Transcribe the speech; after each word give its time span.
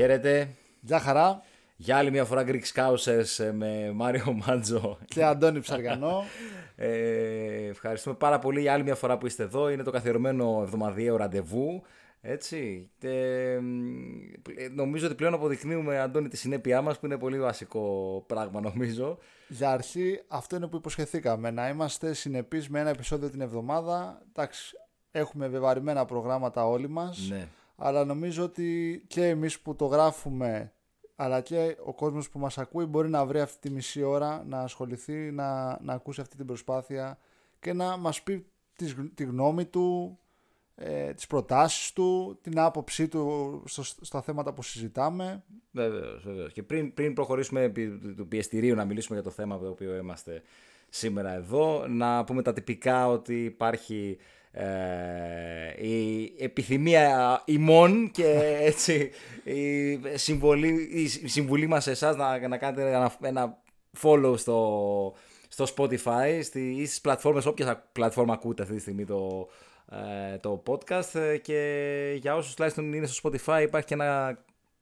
Χαίρετε. 0.00 0.54
Γεια 0.80 1.00
χαρά. 1.00 1.42
Για 1.76 1.96
άλλη 1.96 2.10
μια 2.10 2.24
φορά 2.24 2.44
Greek 2.46 2.62
Scousers 2.74 3.44
ε, 3.44 3.52
με 3.52 3.92
Μάριο 3.94 4.32
Μάντζο. 4.46 4.98
Και 5.04 5.24
Αντώνη 5.24 5.60
Ψαριανό. 5.60 6.24
Ε, 6.76 7.66
ευχαριστούμε 7.68 8.14
πάρα 8.14 8.38
πολύ 8.38 8.60
για 8.60 8.72
άλλη 8.72 8.82
μια 8.82 8.94
φορά 8.94 9.18
που 9.18 9.26
είστε 9.26 9.42
εδώ. 9.42 9.70
Είναι 9.70 9.82
το 9.82 9.90
καθιερωμένο 9.90 10.60
εβδομαδιαίο 10.62 11.16
ραντεβού. 11.16 11.82
Έτσι. 12.20 12.90
Ε, 13.00 13.58
νομίζω 14.74 15.06
ότι 15.06 15.14
πλέον 15.14 15.34
αποδεικνύουμε, 15.34 15.98
Αντώνη, 15.98 16.28
τη 16.28 16.36
συνέπειά 16.36 16.82
μας 16.82 16.98
που 16.98 17.06
είναι 17.06 17.18
πολύ 17.18 17.40
βασικό 17.40 18.24
πράγμα 18.26 18.60
νομίζω. 18.60 19.18
Για 19.48 19.70
αρχή, 19.70 20.20
αυτό 20.28 20.56
είναι 20.56 20.66
που 20.66 20.76
υποσχεθήκαμε. 20.76 21.50
Να 21.50 21.68
είμαστε 21.68 22.12
συνεπείς 22.12 22.68
με 22.68 22.80
ένα 22.80 22.90
επεισόδιο 22.90 23.30
την 23.30 23.40
εβδομάδα. 23.40 24.22
Εντάξει, 24.28 24.76
έχουμε 25.10 25.48
βεβαρημένα 25.48 26.04
προγράμματα 26.04 26.66
όλοι 26.66 26.88
μας. 26.88 27.28
Ναι. 27.30 27.48
Αλλά 27.82 28.04
νομίζω 28.04 28.44
ότι 28.44 29.02
και 29.06 29.26
εμείς 29.26 29.60
που 29.60 29.76
το 29.76 29.84
γράφουμε 29.86 30.72
αλλά 31.16 31.40
και 31.40 31.76
ο 31.84 31.94
κόσμος 31.94 32.30
που 32.30 32.38
μας 32.38 32.58
ακούει 32.58 32.84
μπορεί 32.84 33.08
να 33.08 33.26
βρει 33.26 33.40
αυτή 33.40 33.68
τη 33.68 33.70
μισή 33.70 34.02
ώρα 34.02 34.44
να 34.48 34.60
ασχοληθεί, 34.60 35.30
να, 35.30 35.78
να 35.82 35.92
ακούσει 35.92 36.20
αυτή 36.20 36.36
την 36.36 36.46
προσπάθεια 36.46 37.18
και 37.60 37.72
να 37.72 37.96
μας 37.96 38.22
πει 38.22 38.46
τη, 38.76 38.94
τη 38.94 39.24
γνώμη 39.24 39.64
του, 39.64 40.18
ε, 40.74 41.12
τις 41.12 41.26
προτάσεις 41.26 41.92
του, 41.92 42.38
την 42.42 42.58
άποψή 42.58 43.08
του 43.08 43.62
στο, 43.66 43.82
στα 43.82 44.22
θέματα 44.22 44.52
που 44.52 44.62
συζητάμε. 44.62 45.42
Βεβαίως, 45.70 46.22
βεβαίως. 46.24 46.52
Και 46.52 46.62
πριν, 46.62 46.94
πριν 46.94 47.14
προχωρήσουμε 47.14 47.62
επί 47.62 47.98
του 48.16 48.28
πιεστηρίου 48.28 48.74
να 48.74 48.84
μιλήσουμε 48.84 49.14
για 49.14 49.24
το 49.24 49.34
θέμα 49.34 49.58
το 49.58 49.68
οποίο 49.68 49.96
είμαστε 49.96 50.42
σήμερα 50.88 51.32
εδώ, 51.32 51.86
να 51.88 52.24
πούμε 52.24 52.42
τα 52.42 52.52
τυπικά 52.52 53.08
ότι 53.08 53.44
υπάρχει 53.44 54.18
ε, 54.52 55.86
η 55.86 56.32
επιθυμία 56.38 57.42
ημών 57.44 58.10
και 58.10 58.58
έτσι 58.60 59.10
η 59.44 60.00
συμβολή, 60.14 60.88
η 61.22 61.28
συμβουλή 61.28 61.66
μας 61.66 61.82
σε 61.82 61.90
εσάς 61.90 62.16
να, 62.16 62.48
να 62.48 62.56
κάνετε 62.56 62.92
ένα, 62.92 63.16
ένα 63.20 63.58
follow 64.02 64.34
στο, 64.38 65.14
στο 65.48 65.66
Spotify 65.76 66.40
στη, 66.42 66.60
ή 66.60 66.86
στις 66.86 67.00
πλατφόρμες, 67.00 67.46
όποια 67.46 67.88
πλατφόρμα 67.92 68.32
ακούτε 68.32 68.62
αυτή 68.62 68.74
τη 68.74 68.80
στιγμή 68.80 69.04
το, 69.04 69.48
ε, 69.90 70.36
το 70.38 70.62
podcast. 70.66 71.38
Και 71.42 72.16
για 72.20 72.36
όσους 72.36 72.54
τουλάχιστον 72.54 72.92
είναι 72.92 73.06
στο 73.06 73.30
Spotify 73.30 73.62
υπάρχει 73.62 73.86
και 73.86 73.94
ένα 73.94 74.38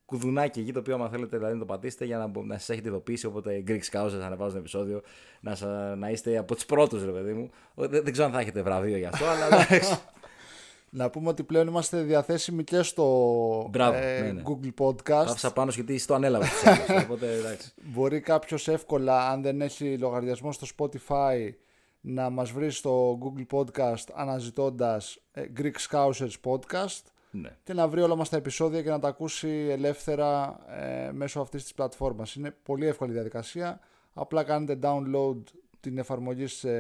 κουδουνάκι 0.09 0.61
εκεί 0.61 0.73
το 0.73 0.79
οποίο 0.79 0.95
άμα 0.95 1.09
θέλετε 1.09 1.37
δηλαδή, 1.37 1.53
να 1.53 1.59
το 1.59 1.65
πατήσετε 1.65 2.05
για 2.05 2.19
να, 2.19 2.43
να 2.45 2.59
σας 2.59 2.69
έχετε 2.69 2.89
ειδοποιήσει 2.89 3.27
οπότε 3.27 3.65
Greek 3.67 3.81
Scouts 3.91 4.11
θα 4.19 4.27
ανεβάζουν 4.27 4.59
επεισόδιο 4.59 5.01
να, 5.41 5.55
σα, 5.55 5.97
να 5.97 6.11
είστε 6.11 6.39
από 6.39 6.55
τους 6.55 6.67
πρώτους 6.67 7.05
ρε 7.05 7.11
παιδί 7.11 7.33
μου 7.33 7.51
δεν, 7.75 8.03
δεν 8.03 8.13
ξέρω 8.13 8.27
αν 8.27 8.33
θα 8.33 8.41
έχετε 8.41 8.63
βραβείο 8.63 8.97
γι' 8.97 9.05
αυτό 9.05 9.25
αλλά 9.27 9.67
Να 10.91 11.11
πούμε 11.11 11.29
ότι 11.29 11.43
πλέον 11.43 11.67
είμαστε 11.67 12.03
διαθέσιμοι 12.03 12.65
και 12.65 12.83
στο 12.83 13.05
Μπράβο, 13.71 13.97
ε, 13.97 14.21
ναι, 14.21 14.33
ναι. 14.33 14.43
Google 14.45 14.85
Podcast. 14.85 15.27
Άφησα 15.27 15.53
πάνω 15.53 15.71
γιατί 15.75 15.99
στο 15.99 16.15
ανέλαβα 16.15 16.47
οπότε 17.05 17.33
εντάξει 17.33 17.73
Μπορεί 17.85 18.21
κάποιος 18.21 18.69
εύκολα, 18.69 19.31
αν 19.31 19.43
δεν 19.43 19.61
έχει 19.61 19.99
λογαριασμό 19.99 20.53
στο 20.53 20.67
Spotify, 20.77 21.51
να 22.01 22.31
μας 22.31 22.51
βρει 22.51 22.71
στο 22.71 23.19
Google 23.23 23.59
Podcast 23.59 24.05
αναζητώντας 24.15 25.19
ε, 25.33 25.43
Greek 25.57 25.91
Scousers 25.91 26.35
Podcast 26.45 27.03
ναι. 27.31 27.57
και 27.65 27.73
να 27.73 27.89
βρει 27.89 28.01
όλα 28.01 28.17
μας 28.17 28.29
τα 28.29 28.37
επεισόδια 28.37 28.83
και 28.83 28.91
να 28.91 28.99
τα 28.99 29.09
ακούσει 29.09 29.49
ελεύθερα 29.49 30.59
ε, 30.69 31.13
μέσω 31.13 31.41
αυτής 31.41 31.63
της 31.63 31.75
πλατφόρμας. 31.75 32.35
Είναι 32.35 32.51
πολύ 32.51 32.87
εύκολη 32.87 33.13
διαδικασία. 33.13 33.81
Απλά 34.13 34.45
κάνετε 34.45 34.79
download 34.83 35.43
την 35.81 35.99
εφαρμογή 35.99 36.47
σε 36.47 36.71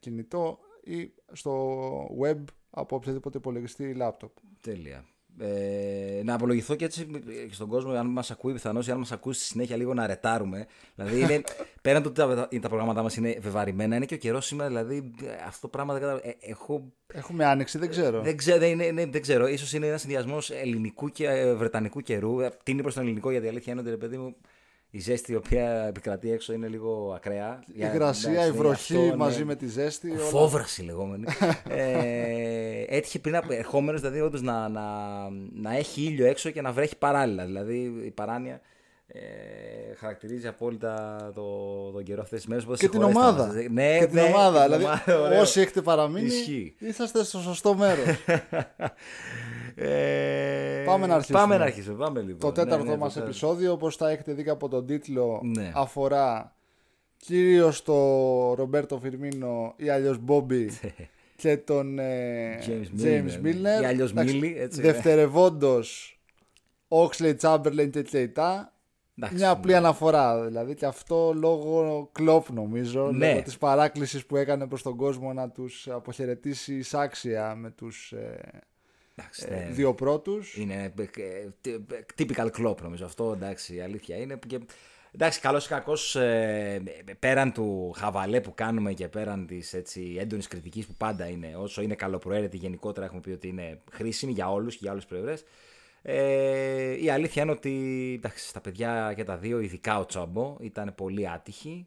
κινητό 0.00 0.58
ή 0.84 1.12
στο 1.32 1.84
web 2.22 2.44
από 2.70 2.96
οποιαδήποτε 2.96 3.38
υπολογιστή 3.38 3.84
ή 3.84 3.96
laptop. 4.00 4.30
Τέλεια. 4.60 5.04
Ε, 5.40 6.22
να 6.24 6.34
απολογηθώ 6.34 6.74
και 6.74 6.84
έτσι 6.84 7.08
στον 7.50 7.68
κόσμο, 7.68 7.92
αν 7.92 8.06
μας 8.06 8.30
ακούει 8.30 8.52
πιθανώς 8.52 8.86
ή 8.86 8.90
αν 8.90 8.98
μας 8.98 9.12
ακούσει 9.12 9.40
στη 9.40 9.48
συνέχεια 9.48 9.76
λίγο 9.76 9.94
να 9.94 10.06
ρετάρουμε. 10.06 10.66
Δηλαδή, 10.94 11.20
είναι, 11.20 11.42
πέραν 11.82 12.02
το 12.02 12.08
ότι 12.08 12.18
τα, 12.18 12.60
τα 12.60 12.68
προγράμματά 12.68 13.02
μας 13.02 13.16
είναι 13.16 13.38
βεβαρημένα, 13.40 13.96
είναι 13.96 14.06
και 14.06 14.14
ο 14.14 14.18
καιρός 14.18 14.46
σήμερα. 14.46 14.68
Δηλαδή, 14.68 15.10
αυτό 15.46 15.60
το 15.60 15.68
πράγμα 15.68 15.92
δεν 15.92 16.02
καταλαβαίνω. 16.02 16.34
Ε, 16.40 16.50
έχω 16.50 16.92
Έχουμε 17.12 17.44
άνοιξη, 17.44 17.78
δεν 17.78 17.88
ξέρω. 17.88 18.20
Δεν 18.20 18.36
ξέρω, 18.36 18.58
δεν, 18.58 18.70
είναι, 18.70 18.90
ναι, 18.90 19.06
δεν 19.06 19.20
ξέρω. 19.20 19.46
Ίσως 19.46 19.72
είναι 19.72 19.86
ένας 19.86 20.00
συνδυασμός 20.00 20.50
ελληνικού 20.50 21.08
και 21.08 21.26
ε, 21.28 21.54
βρετανικού 21.54 22.00
καιρού. 22.00 22.40
Ε, 22.40 22.50
Τι 22.62 22.72
είναι 22.72 22.82
προς 22.82 22.94
τον 22.94 23.02
ελληνικό, 23.02 23.30
γιατί 23.30 23.46
η 23.46 23.48
αλήθεια 23.48 23.72
είναι 23.72 23.80
ότι 23.80 23.90
ρε 23.90 23.96
παιδί 23.96 24.16
μου, 24.16 24.36
η 24.90 25.00
ζέστη 25.00 25.32
η 25.32 25.34
οποία 25.34 25.84
επικρατεί 25.88 26.32
έξω 26.32 26.52
είναι 26.52 26.68
λίγο 26.68 27.12
ακραία. 27.16 27.60
Η 27.66 27.80
υγρασία, 27.92 28.46
η 28.46 28.50
βροχή 28.50 29.12
μαζί 29.16 29.44
με 29.44 29.54
τη 29.54 29.66
ζέστη. 29.66 30.10
όλα. 30.10 30.18
Φόβραση 30.20 30.82
λεγόμενη. 30.82 31.24
ε, 31.68 32.84
έτυχε 32.86 33.18
πριν 33.18 33.36
από 33.36 33.52
ερχόμενος 33.52 34.00
δηλαδή 34.00 34.20
όντως 34.20 34.42
να, 34.42 34.68
να, 34.68 34.82
να 35.54 35.76
έχει 35.76 36.02
ήλιο 36.02 36.26
έξω 36.26 36.50
και 36.50 36.60
να 36.62 36.72
βρέχει 36.72 36.96
παράλληλα. 36.96 37.44
Δηλαδή 37.44 38.02
η 38.04 38.10
παράνοια 38.10 38.60
ε, 39.06 39.18
χαρακτηρίζει 39.96 40.46
απόλυτα 40.46 41.16
το, 41.34 41.42
τον 41.92 42.02
καιρό 42.02 42.22
αυτές 42.22 42.38
τις 42.38 42.48
μέρες. 42.48 42.78
Και 42.78 42.88
την 42.88 43.02
ομάδα. 43.02 43.52
Ναι, 43.70 43.98
και 43.98 44.06
την 44.06 44.14
ναι, 44.14 44.22
ομάδα. 44.22 44.66
την 44.66 44.76
δηλαδή, 44.76 44.84
ομάδα, 44.84 45.20
ωραίο. 45.26 45.40
όσοι 45.40 45.60
έχετε 45.60 45.82
παραμείνει, 45.82 46.26
Ισχύει. 46.26 46.74
είσαστε 46.78 47.24
στο 47.24 47.38
σωστό 47.38 47.74
μέρος. 47.74 48.06
Ε, 49.80 50.67
Πάμε 50.88 51.06
να 51.06 51.14
αρχίσουμε. 51.14 51.38
Πάμε 51.38 51.56
να 51.56 51.64
αρχίσουμε. 51.64 51.96
Πάμε, 52.04 52.20
λοιπόν. 52.20 52.38
το 52.38 52.52
τέταρτο 52.52 52.84
Ναι, 52.84 52.90
ναι, 52.90 52.96
μας 52.96 53.14
το- 53.14 53.20
επεισόδιο, 53.22 53.72
όπως 53.72 53.96
θα 53.96 54.10
έχετε 54.10 54.32
δει 54.32 54.42
και 54.44 54.50
από 54.50 54.68
τον 54.68 54.86
τίτλο, 54.86 55.40
Ναι. 55.44 55.72
αφορά 55.74 56.52
κυρίως 57.16 57.82
το 57.82 57.94
Ρομπέρτο 58.54 58.98
Φιρμίνο 58.98 59.72
ή 59.76 59.88
αλλιώς 59.88 60.18
Μπόμπι 60.18 60.70
και 61.42 61.56
τον 61.56 61.98
ε, 61.98 62.58
James 62.66 63.02
James 63.02 63.06
Milner, 63.06 63.40
ναι. 63.40 63.50
Milner. 63.78 63.82
Ή 63.82 63.84
αλλιώς 63.84 64.10
Εντάξει, 64.10 64.40
Millie, 64.42 64.54
έτσι. 64.58 64.80
Δευτερευόντως 64.80 66.18
Oxley, 66.88 67.34
Chamberlain 67.40 67.90
και 67.90 68.06
Keita. 68.12 68.50
Εντάξει, 69.20 69.36
Μια 69.36 69.50
απλή 69.50 69.70
ναι. 69.70 69.76
αναφορά 69.76 70.44
δηλαδή 70.44 70.74
και 70.74 70.86
αυτό 70.86 71.32
λόγω 71.34 72.08
κλόπ 72.12 72.50
νομίζω 72.50 73.10
Ναι. 73.12 73.28
λόγω 73.30 73.42
της 73.42 73.58
παράκλησης 73.58 74.26
που 74.26 74.36
έκανε 74.36 74.66
προς 74.66 74.82
τον 74.82 74.96
κόσμο 74.96 75.32
να 75.32 75.50
τους 75.50 75.88
αποχαιρετήσει 75.88 76.74
εισάξια 76.74 77.54
με 77.54 77.70
τους 77.70 78.12
ε, 78.12 78.18
Εντάξει, 78.20 78.67
ε, 79.46 79.54
ναι. 79.54 79.68
δύο 79.70 79.94
πρώτους 79.94 80.56
Είναι 80.56 80.92
ε, 80.98 81.02
ε, 81.02 81.48
τι- 81.60 82.26
typical 82.26 82.48
club 82.58 82.76
νομίζω 82.82 83.04
αυτό. 83.04 83.32
Εντάξει, 83.32 83.74
η 83.74 83.80
αλήθεια 83.80 84.16
είναι. 84.16 84.38
Και, 84.46 84.60
εντάξει, 85.12 85.40
καλός 85.40 85.64
ή 85.64 85.68
κακός, 85.68 86.16
πέραν 87.18 87.52
του 87.52 87.92
χαβαλέ 87.96 88.40
που 88.40 88.54
κάνουμε 88.54 88.92
και 88.92 89.08
πέραν 89.08 89.46
της 89.46 89.74
έντονης 90.18 90.46
κριτικής 90.48 90.86
που 90.86 90.94
πάντα 90.98 91.28
είναι, 91.28 91.56
όσο 91.56 91.82
είναι 91.82 91.94
καλοπροαίρετη, 91.94 92.56
γενικότερα 92.56 93.06
έχουμε 93.06 93.20
πει 93.20 93.30
ότι 93.30 93.48
είναι 93.48 93.80
χρήσιμη 93.92 94.32
για 94.32 94.50
όλους 94.50 94.72
και 94.72 94.80
για 94.82 94.92
όλε 94.92 95.00
τι 95.00 95.06
πλευρές. 95.08 95.44
Ε, 96.02 97.02
η 97.02 97.10
αλήθεια 97.10 97.42
είναι 97.42 97.50
ότι 97.50 98.12
εντάξει, 98.18 98.48
στα 98.48 98.60
παιδιά 98.60 99.12
και 99.16 99.24
τα 99.24 99.36
δύο, 99.36 99.60
ειδικά 99.60 99.98
ο 99.98 100.06
Τσόμπο, 100.06 100.56
ήταν 100.60 100.94
πολύ 100.94 101.28
άτυχοι 101.28 101.86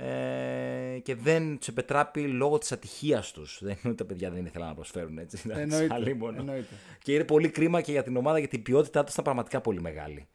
ε, 0.00 0.98
και 1.02 1.14
δεν 1.14 1.58
τους 1.58 1.68
επετράπει 1.68 2.20
λόγω 2.22 2.58
της 2.58 2.72
ατυχίας 2.72 3.32
τους. 3.32 3.58
Δεν 3.62 3.70
είναι 3.70 3.80
ότι 3.88 3.94
τα 3.94 4.04
παιδιά 4.04 4.30
δεν 4.30 4.46
ήθελαν 4.46 4.68
να 4.68 4.74
προσφέρουν 4.74 5.18
έτσι. 5.18 5.42
εντάξει, 5.44 5.62
Εννοείται, 5.62 5.94
αλίμονο. 5.94 6.38
εννοείται. 6.38 6.74
Και 7.02 7.14
είναι 7.14 7.24
πολύ 7.24 7.48
κρίμα 7.48 7.80
και 7.80 7.92
για 7.92 8.02
την 8.02 8.16
ομάδα 8.16 8.38
γιατί 8.38 8.56
η 8.56 8.58
ποιότητά 8.58 9.02
τους 9.04 9.12
ήταν 9.12 9.24
πραγματικά 9.24 9.60
πολύ 9.60 9.80
μεγάλη. 9.80 10.28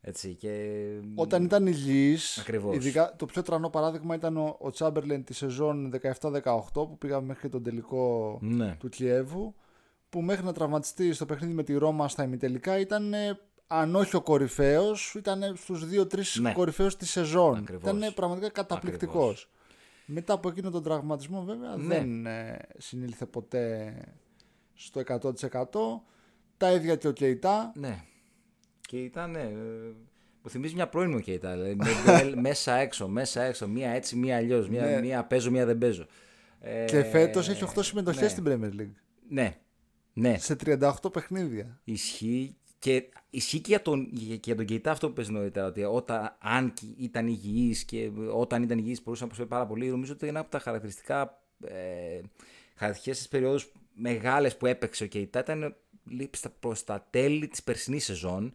Έτσι, 0.00 0.34
και... 0.34 0.74
Όταν 1.14 1.44
ήταν 1.44 1.66
υγιής, 1.66 2.38
Ακριβώς. 2.38 2.76
ειδικά 2.76 3.14
το 3.18 3.26
πιο 3.26 3.42
τρανό 3.42 3.70
παράδειγμα 3.70 4.14
ήταν 4.14 4.36
ο, 4.36 4.56
ο 4.60 4.70
Τσάμπερλεν 4.70 5.24
τη 5.24 5.34
σεζόν 5.34 5.92
17-18 6.20 6.42
που 6.72 6.98
πήγαμε 6.98 7.26
μέχρι 7.26 7.48
τον 7.48 7.62
τελικό 7.62 8.38
Ναι. 8.42 8.76
του 8.78 8.88
Κιέβου 8.88 9.54
που 10.08 10.20
μέχρι 10.20 10.44
να 10.44 10.52
τραυματιστεί 10.52 11.12
στο 11.12 11.26
παιχνίδι 11.26 11.54
με 11.54 11.62
τη 11.62 11.74
Ρώμα 11.76 12.08
στα 12.08 12.22
ημιτελικά 12.24 12.78
ήταν 12.78 13.14
ε, 13.14 13.38
αν 13.70 13.94
όχι 13.96 14.16
ο 14.16 14.20
κορυφαίος 14.20 15.14
ήταν 15.14 15.56
στους 15.56 15.84
2-3 15.84 16.40
Ναι. 16.40 16.52
κορυφαίους 16.52 16.96
της 16.96 17.10
σεζόν 17.10 17.56
Ακριβώς. 17.56 17.90
ήταν 17.98 18.14
πραγματικά 18.14 18.48
καταπληκτικός 18.50 19.16
Ακριβώς. 19.16 19.50
μετά 20.06 20.32
από 20.32 20.48
εκείνο 20.48 20.70
τον 20.70 20.82
τραυματισμό 20.82 21.42
βέβαια 21.42 21.76
Ναι. 21.76 21.94
δεν 21.98 22.26
ε, 22.26 22.56
συνήλθε 22.78 23.26
ποτέ 23.26 23.94
στο 24.74 25.00
100% 25.00 26.02
τα 26.56 26.72
ίδια 26.72 26.96
και 26.96 27.08
ο 27.08 27.12
Κεϊτά 27.12 27.72
ναι. 27.76 28.02
Και 28.80 28.98
ήταν. 28.98 29.34
Ε, 29.34 29.48
μου 30.42 30.50
θυμίζει 30.50 30.74
μια 30.74 30.88
πρώην 30.88 31.10
μου 31.10 31.20
και 31.20 31.32
ήταν. 31.32 31.52
Δηλαδή, 31.52 31.74
με- 32.34 32.40
μέσα 32.40 32.74
έξω, 32.74 33.08
μέσα 33.08 33.42
έξω. 33.42 33.68
Μία 33.68 33.90
έτσι, 33.90 34.16
μία 34.16 34.36
αλλιώς. 34.36 34.68
Μία, 34.68 34.84
Ναι. 34.84 35.00
μία 35.00 35.24
παίζω, 35.24 35.50
μία 35.50 35.66
δεν 35.66 35.78
παίζω. 35.78 36.06
Ε, 36.60 36.84
και 36.84 37.02
φέτος 37.02 37.48
έχει 37.48 37.64
8 37.64 37.82
συμμετοχές 37.82 38.22
ναι. 38.22 38.28
στην 38.28 38.44
Premier 38.46 38.80
League 38.80 38.92
Ναι. 39.28 39.56
Ναι. 40.12 40.38
σε 40.38 40.56
38 40.64 41.12
παιχνίδια 41.12 41.80
Ισχύει 41.84 42.56
και 42.78 43.04
ισχύει 43.30 43.58
και 43.60 43.68
για 43.68 43.82
τον, 43.82 44.10
και 44.12 44.38
για 44.44 44.56
τον 44.56 44.64
Κεϊτά 44.64 44.90
αυτό 44.90 45.06
που 45.08 45.12
πες 45.12 45.28
νωρίτερα. 45.28 45.66
Ότι 45.66 45.84
όταν, 45.84 46.36
αν 46.38 46.72
και 46.72 46.86
ήταν 46.98 47.26
υγιής 47.26 47.84
και 47.84 48.10
όταν 48.32 48.62
ήταν 48.62 48.78
υγιής 48.78 49.02
μπορούσε 49.02 49.20
να 49.22 49.26
προσφέρει 49.28 49.50
πάρα 49.50 49.66
πολύ. 49.66 49.86
Νομίζω 49.88 50.12
ότι 50.12 50.26
ένα 50.26 50.40
από 50.40 50.50
τα 50.50 50.58
χαρακτηριστικά 50.58 51.42
ε, 51.64 52.20
χαρακτηριστικές 52.74 53.28
περιόδους 53.28 53.72
μεγάλες 53.94 54.56
που 54.56 54.66
έπαιξε 54.66 55.04
ο 55.04 55.06
Κεϊτά 55.06 55.38
ήταν 55.40 55.76
λίγο 56.10 56.30
στα- 56.32 56.52
προς 56.60 56.84
τα 56.84 57.06
τέλη 57.10 57.48
της 57.48 57.62
περσινής 57.62 58.04
σεζόν 58.04 58.54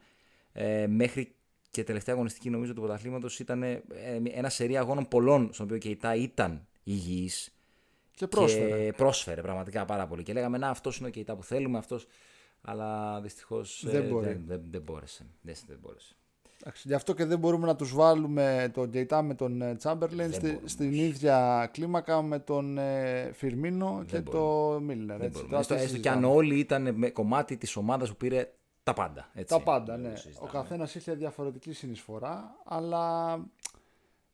ε, 0.54 0.88
μέχρι 0.88 1.36
και 1.70 1.84
τελευταία 1.84 2.16
αγωνιστική 2.16 2.50
νομίζω 2.50 2.74
του 2.74 2.82
πρωταθλήματος 2.82 3.40
ήταν 3.40 3.64
ε, 3.64 3.82
ένα 4.34 4.50
σερί 4.50 4.78
αγώνων 4.78 5.08
πολλών 5.08 5.50
στον 5.54 5.66
οποίο 5.66 5.76
ο 5.78 5.80
Κεϊτά 5.80 6.16
ήταν 6.16 6.68
υγιής 6.84 7.54
και 8.16 8.28
πρόσφερε 8.28 8.86
και 8.86 8.94
πρόσφερε 8.94 9.42
πραγματικά 9.42 9.86
πάρα 9.86 10.08
πολύ. 10.08 10.24
Και 10.24 10.34
λέγαμε, 10.34 10.58
Να, 10.58 10.70
αυτός 10.70 10.98
είναι 10.98 11.08
ο 11.08 11.12
Κεϊτά 11.12 11.36
που 11.36 11.44
θέλουμε, 11.44 11.78
αυτός 11.78 12.06
Αλλά 12.66 13.22
δυστυχώς 13.22 13.84
Δεν 13.88 14.04
μπορεί. 14.08 14.26
δεν, 14.26 14.44
δεν, 14.48 14.62
δεν 14.72 14.82
μπόρεσε. 14.82 15.26
Δεν, 15.42 15.56
δεν 15.68 15.78
μπόρεσε. 15.82 16.16
Εντάξει, 16.62 16.88
Γι' 16.88 16.94
αυτό 16.94 17.14
και 17.14 17.26
δεν 17.26 17.40
μπορούμε 17.40 17.66
να 17.66 17.76
τους 17.76 17.94
βάλουμε 17.94 18.72
τον 18.74 18.90
Γκέιτα 18.90 19.22
με 19.22 19.34
τον 19.36 19.62
ε, 19.62 19.76
Τσάμπερλεν 19.76 20.30
Δεν 20.30 20.40
στη- 20.40 20.48
μπορούμε, 20.48 20.68
στην 20.68 20.88
όχι. 20.90 20.98
ίδια 21.04 21.70
κλίμακα 21.74 22.22
με 22.22 22.40
τον 22.40 22.78
ε, 22.78 23.32
Φιρμίνο 23.34 24.04
και 24.08 24.22
το 24.22 24.78
Μίλνερ. 24.84 25.18
Δεν 25.18 25.28
έτσι. 25.28 25.30
μπορούμε. 25.32 25.50
Τώρα 25.50 25.60
Έστω, 25.60 25.76
τι 25.76 25.82
έστω 25.82 25.98
και 25.98 26.10
αν 26.10 26.16
συζητάμε. 26.16 26.36
όλοι 26.38 26.60
ήταν 26.60 26.96
με 26.96 27.10
κομμάτι 27.10 27.58
της 27.58 27.76
ομάδας 27.76 28.10
που 28.10 28.16
πήρε 28.16 28.52
τα 28.84 28.94
πάντα. 28.94 29.30
Έτσι. 29.34 29.54
Τα 29.58 29.62
πάντα, 29.64 29.98
ναι. 29.98 30.04
Δεν 30.04 30.12
Ο 30.14 30.16
συζητάμε. 30.18 30.50
καθένας 30.52 30.96
είχε 30.96 31.14
διαφορετική 31.14 31.74
συνεισφορά, 31.74 32.56
αλλά 32.66 33.34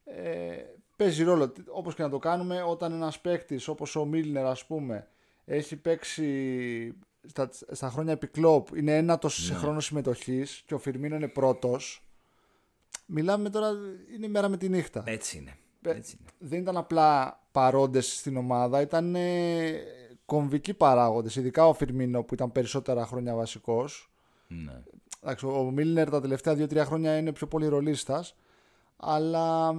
ε, 0.04 0.56
παίζει 0.96 1.24
ρόλο. 1.24 1.54
Όπως 1.72 1.96
και 1.96 2.02
να 2.04 2.10
το 2.10 2.18
κάνουμε, 2.20 2.62
όταν 2.62 2.92
ένας 2.94 3.20
παίκτης 3.20 3.68
όπως 3.68 3.96
ο 3.96 4.06
Μίλνερ, 4.06 4.46
ας 4.46 4.66
πούμε, 4.66 5.08
έχει 5.46 5.76
παίξει 5.76 6.94
στα, 7.28 7.50
στα 7.72 7.90
χρόνια 7.90 8.12
επί 8.14 8.28
κλόπ, 8.28 8.76
είναι 8.76 8.98
ένατος 8.98 9.44
σε 9.46 9.54
Ναι. 9.54 9.60
χρόνο 9.60 9.80
συμμετοχής 9.80 10.64
και 10.66 10.74
ο 10.74 10.78
Φιρμίνο 10.78 11.16
είναι 11.16 11.28
πρώτος. 11.28 12.04
Μιλάμε 13.06 13.50
τώρα, 13.50 13.70
είναι 14.16 14.26
η 14.26 14.30
μέρα 14.30 14.50
με 14.50 14.58
τη 14.58 14.70
νύχτα. 14.70 15.04
Έτσι 15.06 15.38
είναι. 15.38 15.58
Ε, 15.82 15.90
Έτσι 15.90 16.18
είναι. 16.20 16.30
δεν 16.38 16.60
ήταν 16.60 16.78
απλά 16.78 17.40
παρόντες 17.52 18.18
στην 18.18 18.38
ομάδα, 18.38 18.82
ήταν 18.82 19.16
ε, 19.16 19.72
κομβικοί 20.26 20.74
παράγοντες, 20.74 21.36
ειδικά 21.36 21.68
ο 21.68 21.74
Φιρμίνο 21.74 22.24
που 22.24 22.34
ήταν 22.34 22.52
περισσότερα 22.52 23.06
χρόνια 23.06 23.36
βασικός. 23.36 24.12
Ναι. 24.48 24.82
Εντάξει, 25.24 25.46
ο 25.46 25.72
Μίλνερ 25.72 26.10
τα 26.10 26.22
τελευταία 26.22 26.54
2-3 26.54 26.76
χρόνια 26.86 27.18
είναι 27.18 27.32
πιο 27.34 27.48
πολύ 27.48 27.68
ρολίστας, 27.68 28.36
αλλά 28.98 29.70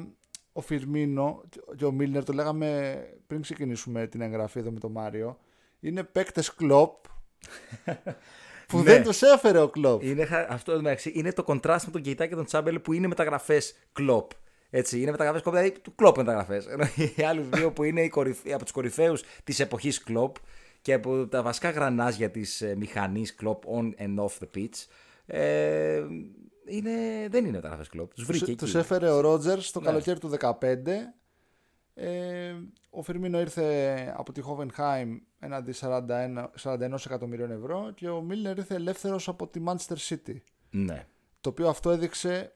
ο 0.53 0.61
Φιρμίνο 0.61 1.43
και 1.77 1.85
ο 1.85 1.93
Μίλνερ, 1.93 2.25
το 2.25 2.33
λέγαμε 2.33 2.99
πριν 3.27 3.43
ξεκινήσουμε 3.43 4.07
την 4.07 4.21
εγγραφή 4.21 4.59
εδώ 4.59 4.71
με 4.71 4.79
τον 4.79 4.93
Μάριο, 4.93 5.39
είναι 5.81 6.03
παίκτες 6.05 6.55
κλόπ 6.55 7.05
που 8.67 8.77
Ναι. 8.79 8.83
δεν 8.83 9.03
τους 9.03 9.23
έφερε 9.23 9.59
ο 9.61 9.69
κλόπ. 9.69 10.03
Είναι, 10.03 10.25
χα- 10.25 10.51
αυτό 10.53 10.73
εντάξει, 10.73 11.13
είναι 11.15 11.33
το 11.33 11.43
κοντράστ 11.43 11.87
με 11.87 11.93
τον 11.93 12.03
Κεϊτά 12.03 12.27
και 12.27 12.35
τον 12.35 12.45
Τσάμπελ 12.45 12.79
που 12.81 12.93
είναι 12.93 13.07
μεταγραφές 13.07 13.75
κλοπ. 13.93 14.31
Έτσι, 14.71 15.01
είναι 15.01 15.11
μεταγραφές 15.11 15.43
κλοπ, 15.43 15.55
δηλαδή 15.55 15.79
του 15.81 15.95
κλοπ 15.95 16.17
μεταγραφές. 16.17 16.67
Ενώ 16.67 16.85
οι 17.17 17.23
άλλοι 17.23 17.47
δύο 17.55 17.73
που 17.73 17.85
είναι 17.85 18.03
οι 18.03 18.09
κορυφ- 18.09 18.53
από 18.53 18.63
τους 18.63 18.73
κορυφαίους 18.73 19.23
της 19.45 19.61
εποχής 19.61 20.03
κλοπ 20.03 20.37
και 20.83 20.93
από 20.93 21.27
τα 21.29 21.43
βασικά 21.43 21.71
γρανάζια 21.71 22.31
της 22.31 22.61
ε, 22.63 22.75
μηχανής 22.77 23.35
κλοπ 23.35 23.63
on 23.67 23.85
and 24.03 24.25
off 24.25 24.33
the 24.41 24.59
pitch. 24.59 24.87
Ε, 25.27 26.03
είναι, 26.67 26.91
δεν 27.31 27.45
είναι 27.45 27.57
μεταγραφές 27.57 27.89
κλοπ. 27.89 28.15
Τους 28.15 28.25
βρήκε 28.25 28.45
Τους, 28.45 28.49
εκεί. 28.53 28.59
τους 28.65 28.75
έφερε 28.75 29.11
ο 29.11 29.21
Ρότζερς 29.21 29.67
στο 29.67 29.81
Ναι. 29.81 29.87
καλοκαίρι 29.87 30.19
του 30.19 30.29
2015. 30.29 31.15
Ε, 32.03 32.55
ο 32.91 33.03
Φερμίνο 33.03 33.41
ήρθε 33.41 34.15
από 34.17 34.33
τη 34.33 34.41
Hoffenheim 34.47 35.19
έναντι 35.39 35.73
41, 35.81 36.47
41 36.63 36.81
εκατομμυρίων 37.07 37.51
ευρώ 37.51 37.93
και 37.95 38.09
ο 38.09 38.21
Μίλνερ 38.21 38.59
ήρθε 38.59 38.75
ελεύθερος 38.75 39.29
από 39.29 39.47
τη 39.47 39.61
Manchester 39.67 39.97
City. 40.09 40.37
Ναι. 40.71 41.07
Το 41.41 41.49
οποίο 41.49 41.69
αυτό 41.69 41.91
έδειξε 41.91 42.53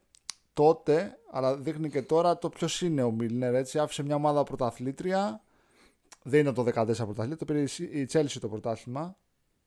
τότε, 0.52 1.18
αλλά 1.30 1.56
δείχνει 1.56 1.90
και 1.90 2.02
τώρα 2.02 2.38
το 2.38 2.48
ποιος 2.48 2.80
είναι 2.82 3.02
ο 3.02 3.10
Μίλνερ. 3.10 3.54
Έτσι, 3.54 3.78
άφησε 3.78 4.02
μια 4.02 4.14
ομάδα 4.14 4.42
πρωταθλήτρια. 4.42 5.42
Δεν 6.22 6.40
είναι 6.40 6.52
το 6.52 6.62
14 6.62 6.72
πρωταθλήτρια, 6.96 7.36
το 7.36 7.44
πήρε 7.44 7.60
η 7.60 7.66
Σι- 7.66 7.92
η 7.94 8.06
Chelsea 8.12 8.36
το 8.40 8.48
πρωτάθλημα. 8.48 9.16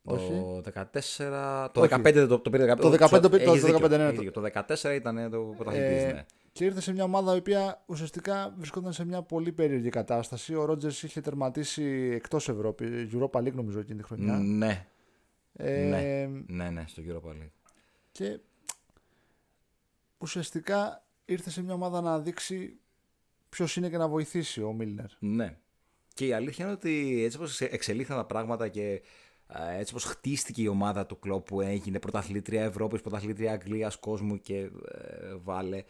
Όχι. 0.10 0.62
Το 0.64 0.72
14. 0.72 1.70
Το 1.74 1.82
Όχι. 1.82 1.94
15 1.96 2.02
δεν 2.14 2.28
το, 2.28 2.40
το 2.40 2.50
πήρε. 2.50 2.76
Το 2.76 2.92
15 2.92 3.20
το 3.22 3.30
πήρε- 3.30 3.46
το 3.46 3.52
Έχεις 3.52 3.64
δίκιο, 3.64 3.78
15, 3.86 3.90
ναι, 3.90 3.96
έχεις 3.96 4.16
το- 4.16 4.22
δίκιο. 4.22 4.32
Το 4.32 4.42
14 4.42 4.96
ήταν 4.96 5.32
το 5.32 5.40
πρωταθλητής, 5.56 6.04
Ε, 6.04 6.12
ναι. 6.14 6.26
Και 6.52 6.66
ήρθε 6.66 6.82
σε 6.82 6.94
μια 6.94 7.04
ομάδα 7.04 7.36
η 7.36 7.38
οποία 7.38 7.84
ουσιαστικά 7.86 8.54
βρισκόταν 8.58 8.94
σε 8.94 9.06
μια 9.06 9.22
πολύ 9.22 9.52
περίεργη 9.52 9.90
κατάσταση. 9.90 10.56
Ο 10.56 10.66
Ρότζερς 10.66 11.04
είχε 11.04 11.22
τερματίσει 11.22 11.84
εκτός 12.14 12.50
Ευρώπη, 12.50 13.10
Europa 13.14 13.40
League 13.40 13.54
νομίζω 13.54 13.80
εκείνη 13.80 13.98
τη 14.00 14.04
χρονιά. 14.06 14.34
Ναι, 14.38 14.86
Ε, 15.54 15.80
ναι. 15.86 16.30
ναι, 16.48 16.70
ναι, 16.70 16.84
στο 16.88 17.02
Europa 17.08 17.30
League. 17.30 17.52
Και 18.12 18.40
ουσιαστικά 20.18 21.04
ήρθε 21.26 21.50
σε 21.50 21.64
μια 21.64 21.74
ομάδα 21.74 22.02
να 22.02 22.20
δείξει 22.20 22.78
ποιος 23.50 23.76
είναι 23.76 23.90
και 23.90 23.98
να 23.98 24.08
βοηθήσει 24.08 24.62
ο 24.64 24.74
Μίλνερ. 24.74 25.06
Ναι. 25.20 25.58
Και 26.14 26.26
η 26.28 26.34
αλήθεια 26.34 26.66
είναι 26.66 26.74
ότι 26.74 27.22
έτσι 27.24 27.38
όπως 27.38 27.62
εξελίχθηκαν 27.62 28.18
τα 28.18 28.26
πράγματα 28.26 28.68
και 28.68 28.92
α, 28.92 29.02
έτσι 29.80 29.94
όπως 29.94 30.04
χτίστηκε 30.04 30.62
η 30.62 30.68
ομάδα 30.68 31.06
του 31.06 31.20
κλόπ 31.20 31.46
που 31.46 31.62
έγινε 31.62 32.00
πρωταθλήτρια 32.00 32.64
Ευρώπης, 32.64 33.02
πρωταθλήτρια 33.02 33.52
Αγγλίας, 33.52 33.98
κόσμου 33.98 34.42
και 34.42 34.56
ε, 34.56 34.70
βάλε 35.44 35.84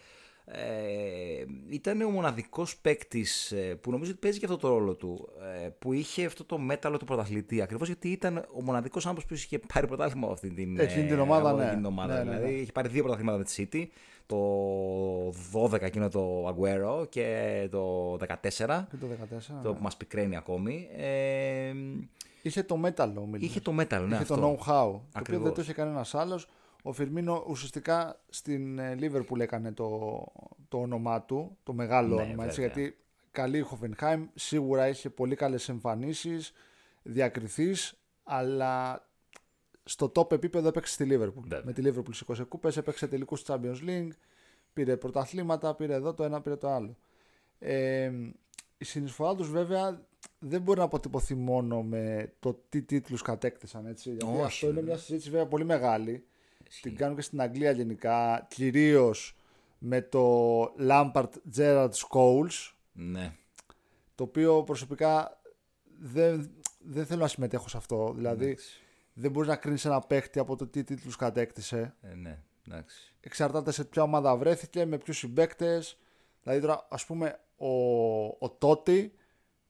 ε, 0.52 1.46
ήταν 1.70 2.02
ο 2.02 2.10
μοναδικός 2.10 2.78
παίκτης 2.78 3.54
που 3.82 3.92
νομίζω 3.92 4.12
ότι 4.12 4.20
παίζει 4.20 4.40
και 4.40 4.46
αυτό 4.46 4.58
το 4.58 4.68
ρόλο 4.68 4.96
του 4.96 5.30
ε, 5.64 5.70
που 5.80 5.94
είχε 5.94 6.26
αυτό 6.26 6.44
το 6.44 6.58
μέταλλο 6.58 6.98
του 6.98 7.06
πρωταθλητή 7.06 7.62
ακριβώς 7.62 7.88
γιατί 7.88 8.10
ήταν 8.10 8.38
ο 8.38 8.62
μοναδικός 8.62 9.06
άνθρωπος 9.06 9.30
που 9.30 9.34
είχε 9.34 9.60
πάρει 9.74 9.88
πρωτάθλημα 9.88 10.26
από 10.26 10.34
αυτή 10.34 10.50
την, 10.50 10.80
Εκείνη 10.80 11.06
την 11.08 11.18
ε, 11.18 11.22
ομάδα, 11.22 11.50
από 11.50 11.58
ναι. 11.58 11.64
εκείνη 11.64 11.78
την 11.78 11.86
ομάδα. 11.86 12.14
Ναι, 12.14 12.24
ναι, 12.24 12.36
δηλαδή 12.36 12.54
ναι. 12.54 12.62
έχει 12.62 12.72
πάρει 12.72 12.88
δύο 12.88 13.04
πρωταθλήματα 13.04 13.38
με 13.38 13.44
τη 13.44 13.68
City 13.72 13.86
το 14.26 14.40
12 15.54 15.82
εκείνο 15.82 16.10
το 16.10 16.48
Aguero 16.48 17.10
και 17.10 17.68
το 17.72 18.14
14 18.14 18.18
Και 18.20 18.98
το 19.00 19.08
14. 19.22 19.40
το 19.64 19.70
ναι. 19.70 19.76
που 19.76 19.84
μας 19.84 19.98
πικραίνει 19.98 20.36
ακόμη. 20.36 20.88
Ε, 20.98 21.74
Είχε 22.48 22.64
το 22.64 22.78
μέταλλο 22.78 23.20
ο 23.22 23.24
Μίλνερ. 23.24 23.42
είχε 23.42 23.60
το 23.60 23.72
metal, 23.72 24.00
ναι, 24.08 24.14
είχε 24.14 24.16
αυτό. 24.16 24.36
το 24.36 24.42
know-how. 24.60 24.66
Το 24.66 24.84
οποίο 24.88 25.02
Ακριβώς. 25.14 25.44
δεν 25.44 25.54
το 25.54 25.62
είχε 25.62 25.74
κανένας 25.74 26.16
άλλος. 26.16 26.48
Ο 26.84 26.94
Φιρμίνο 26.94 27.44
ουσιαστικά 27.48 28.20
στην 28.30 28.80
ε, 28.80 28.96
Liverpool 29.00 29.40
έκανε 29.40 29.72
το, 29.72 30.24
το 30.68 30.78
όνομά 30.82 31.22
του, 31.22 31.58
το 31.64 31.74
μεγάλο 31.74 32.16
Ναι, 32.16 32.22
όνομα. 32.22 32.44
Έτσι, 32.46 32.62
βέβαια. 32.62 32.76
γιατί 32.76 32.98
καλή 33.32 33.58
η 33.58 33.66
Hoffenheim, 33.72 34.26
σίγουρα 34.34 34.88
είχε 34.88 35.10
πολύ 35.10 35.36
καλές 35.36 35.70
εμφανίσεις, 35.70 36.52
διακριθείς, 37.04 37.94
αλλά 38.24 39.06
στο 39.84 40.12
top 40.16 40.32
επίπεδο 40.32 40.68
έπαιξε 40.68 40.94
στη 40.94 41.08
Liverpool. 41.10 41.42
Βέβαια. 41.48 41.62
Με 41.66 41.74
τη 41.74 41.82
Liverpool 41.86 42.10
σήκωσε 42.14 42.44
κούπες, 42.44 42.78
έπαιξε 42.78 43.08
τελικούς 43.08 43.44
Champions 43.48 43.78
League, 43.88 44.10
πήρε 44.74 44.98
πρωταθλήματα, 44.98 45.76
πήρε 45.76 45.94
εδώ 45.94 46.14
το 46.14 46.24
ένα, 46.24 46.42
πήρε 46.42 46.56
το 46.56 46.70
άλλο. 46.70 46.96
Ε, 47.60 48.12
η 48.78 48.86
συνεισφορά 48.86 49.36
τους 49.36 49.50
βέβαια 49.50 50.02
δεν 50.40 50.62
μπορεί 50.62 50.80
να 50.80 50.86
αποτυπωθεί 50.86 51.36
μόνο 51.36 51.84
με 51.84 52.34
το 52.40 52.60
τι 52.70 52.82
τίτλους 52.82 53.22
κατέκτησαν. 53.22 53.86
Έτσι, 53.86 54.10
γιατί 54.10 54.26
Όχι, 54.26 54.42
αυτό 54.42 54.66
είναι 54.66 54.76
βέβαια. 54.76 54.94
μια 54.94 55.04
συζήτηση 55.04 55.30
βέβαια 55.30 55.48
πολύ 55.48 55.64
μεγάλη. 55.66 56.26
Την 56.82 56.96
κάνουν 56.96 57.16
και 57.16 57.22
στην 57.22 57.42
Αγγλία 57.42 57.72
γενικά, 57.72 58.46
κυρίως 58.50 59.36
με 59.78 60.02
το 60.02 60.62
Lampard 60.80 61.30
Gerrard 61.58 61.90
Scholes, 61.92 62.72
Ναι. 62.94 63.36
το 64.16 64.24
οποίο 64.24 64.64
προσωπικά 64.64 65.42
δεν, 66.00 66.52
δεν 66.80 67.06
θέλω 67.06 67.22
να 67.22 67.28
συμμετέχω 67.28 67.68
σε 67.70 67.78
αυτό. 67.78 68.14
Δηλαδή, 68.16 68.46
Εντάξει. 68.46 68.82
δεν 69.14 69.32
μπορείς 69.32 69.50
να 69.50 69.56
κρίνεις 69.56 69.86
ένα 69.86 70.02
παίχτη 70.02 70.40
από 70.40 70.56
το 70.56 70.68
τι 70.68 70.84
τίτλους 70.84 71.16
κατέκτησε. 71.16 71.96
Ε, 72.02 72.14
ναι, 72.16 72.40
εντάξει. 72.68 73.14
Εξαρτάται 73.20 73.72
σε 73.72 73.84
ποια 73.86 74.02
ομάδα 74.04 74.36
βρέθηκε, 74.38 74.86
με 74.86 74.98
ποιους 74.98 75.18
συμπαίκτες. 75.18 75.98
Δηλαδή, 76.44 76.62
τώρα, 76.62 76.88
ας 76.90 77.06
πούμε, 77.06 77.40
ο, 77.58 77.68
ο 78.26 78.50
Τότι 78.58 79.14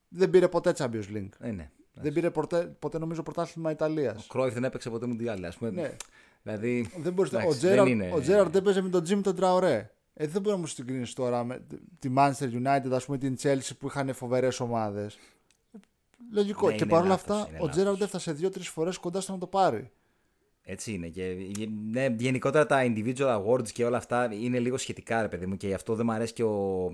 δεν 0.09 0.29
πήρε 0.29 0.47
ποτέ 0.47 0.73
Champions 0.77 1.15
League. 1.15 1.29
Ε, 1.39 1.51
ναι. 1.51 1.69
Δεν 1.93 2.13
πήρε 2.13 2.29
ποτέ, 2.29 2.75
ποτέ 2.79 2.97
νομίζω 2.99 3.23
πρωτάθλημα 3.23 3.71
Ιταλίας. 3.71 4.23
Ο 4.23 4.27
Κρόιφ 4.27 4.53
δεν 4.53 4.63
έπαιξε 4.63 4.89
ποτέ 4.89 5.05
Μουντιάλ, 5.05 5.45
ας 5.45 5.57
πούμε. 5.57 5.69
Ναι. 5.71 5.95
Δηλαδή, 6.43 6.89
Δεν 6.97 7.13
μπορείς, 7.13 7.31
εντάξει, 7.31 7.49
ο 7.49 7.55
Τζέραρντ 7.57 7.87
δεν 7.89 7.99
είναι- 7.99 8.11
ο 8.13 8.19
Τζέραρντ 8.19 8.55
έπαιζε 8.55 8.81
με 8.81 8.89
τον 8.89 9.03
Τζιμ 9.03 9.21
τον 9.21 9.35
Τραωρέ. 9.35 9.91
Ε, 10.13 10.27
δεν 10.27 10.41
μπορεί 10.41 10.55
να 10.55 10.61
μου 10.61 10.67
συγκρίνεις 10.67 11.13
τώρα 11.13 11.43
με 11.43 11.61
τη 11.99 12.09
Manchester 12.17 12.49
United, 12.63 12.91
ας 12.91 13.05
πούμε, 13.05 13.17
την 13.17 13.35
Chelsea 13.41 13.69
που 13.79 13.87
είχαν 13.87 14.13
φοβερές 14.13 14.59
ομάδες. 14.59 15.17
Λογικό. 16.31 16.67
Ναι, 16.67 16.75
και 16.75 16.83
είναι 16.83 16.91
παρόλα 16.91 17.09
λάθος, 17.09 17.29
αυτά, 17.29 17.47
είναι 17.47 17.57
ο 17.57 17.59
λάθος. 17.59 17.75
Τζέραρντ 17.75 18.01
έφτασε 18.01 18.31
δύο-τρεις 18.31 18.67
φορές 18.69 18.97
κοντά 18.97 19.21
στο 19.21 19.31
να 19.31 19.37
το 19.37 19.47
πάρει. 19.47 19.91
Έτσι 20.63 20.93
είναι. 20.93 21.07
Και 21.07 21.35
ναι, 21.91 22.15
γενικότερα 22.17 22.65
τα 22.65 22.81
individual 22.83 23.43
awards 23.45 23.69
και 23.71 23.85
όλα 23.85 23.97
αυτά 23.97 24.29
είναι 24.33 24.59
λίγο 24.59 24.77
σχετικά, 24.77 25.21
ρε 25.21 25.27
παιδί 25.27 25.45
μου, 25.45 25.57
και 25.57 25.67
γι' 25.67 25.73
αυτό 25.73 25.95
δεν 25.95 26.05
μου 26.05 26.11
αρέσει 26.13 26.33
και 26.33 26.43
ο, 26.43 26.91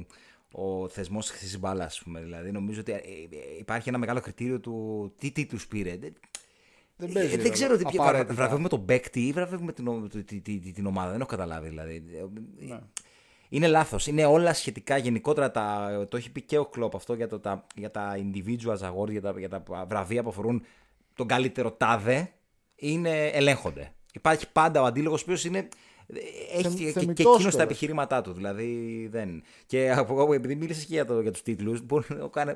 ο 0.55 0.87
θεσμός 0.89 1.27
τη 1.31 1.37
χρυσή 1.37 1.57
μπάλα, 1.57 1.83
ας 1.85 2.01
πούμε. 2.03 2.21
Δηλαδή, 2.21 2.51
νομίζω 2.51 2.79
ότι 2.79 2.91
ε, 2.91 2.95
ε, 2.95 3.01
υπάρχει 3.59 3.89
ένα 3.89 3.97
μεγάλο 3.97 4.19
κριτήριο 4.21 4.59
του 4.59 5.13
τι 5.17 5.31
τίτλου 5.31 5.59
πήρε. 5.69 5.97
Δεν, 5.97 6.13
Δεν 6.97 7.09
ε, 7.09 7.13
παίζει. 7.13 7.27
δεν 7.29 7.37
βέβαια, 7.37 7.51
ξέρω 7.51 7.77
τι 7.77 7.83
απαραίτητα. 7.97 8.33
βραβεύουμε 8.33 8.69
τον 8.69 8.85
παίκτη 8.85 9.27
ή 9.27 9.31
βραβεύουμε 9.31 9.71
την, 9.73 9.87
ο- 9.87 10.07
τη- 10.09 10.23
τη- 10.23 10.41
τη- 10.41 10.71
την 10.71 10.85
ομάδα. 10.85 11.11
Δεν 11.11 11.19
έχω 11.19 11.29
καταλάβει 11.29 11.69
δηλαδή. 11.69 12.03
Ναι. 12.59 12.79
Είναι 13.49 13.67
λάθος. 13.67 14.07
Είναι 14.07 14.25
όλα 14.25 14.53
σχετικά 14.53 14.97
γενικότερα. 14.97 15.51
Τα, 15.51 15.89
το 16.09 16.17
έχει 16.17 16.31
πει 16.31 16.41
και 16.41 16.57
ο 16.57 16.65
Κλοπ 16.65 16.95
αυτό 16.95 17.13
για, 17.13 17.27
το, 17.27 17.39
τα, 17.39 17.65
για 17.75 17.91
τα 17.91 18.15
individuals 18.17 18.77
awards, 18.77 19.09
για 19.09 19.21
τα, 19.21 19.33
για 19.37 19.49
τα 19.49 19.63
βραβεία 19.87 20.23
που 20.23 20.29
αφορούν 20.29 20.65
τον 21.15 21.27
καλύτερο 21.27 21.71
τάδε. 21.71 22.31
Είναι, 22.75 23.27
ελέγχονται. 23.27 23.93
Υπάρχει 24.13 24.51
πάντα 24.51 24.81
ο 24.81 24.85
αντίλογος 24.85 25.19
ο 25.19 25.23
οποίος 25.23 25.45
είναι. 25.45 25.67
Έχει 26.53 26.61
Θεμ- 26.63 26.75
και, 26.77 26.83
και, 26.83 26.91
και 26.91 26.99
θεμιτός 26.99 27.19
εκείνος 27.25 27.43
τα 27.43 27.49
κιόλας. 27.49 27.65
επιχειρήματά 27.65 28.21
του. 28.21 28.33
Δηλαδή 28.33 29.07
δεν. 29.11 29.43
Και 29.65 29.91
από, 29.91 30.21
εγώ, 30.21 30.33
επειδή 30.33 30.55
μίλησες 30.55 30.85
και 30.85 30.93
για, 30.93 31.05
το, 31.05 31.21
για 31.21 31.31
τους 31.31 31.41
τίτλους, 31.41 31.81
μπορώ, 31.85 32.05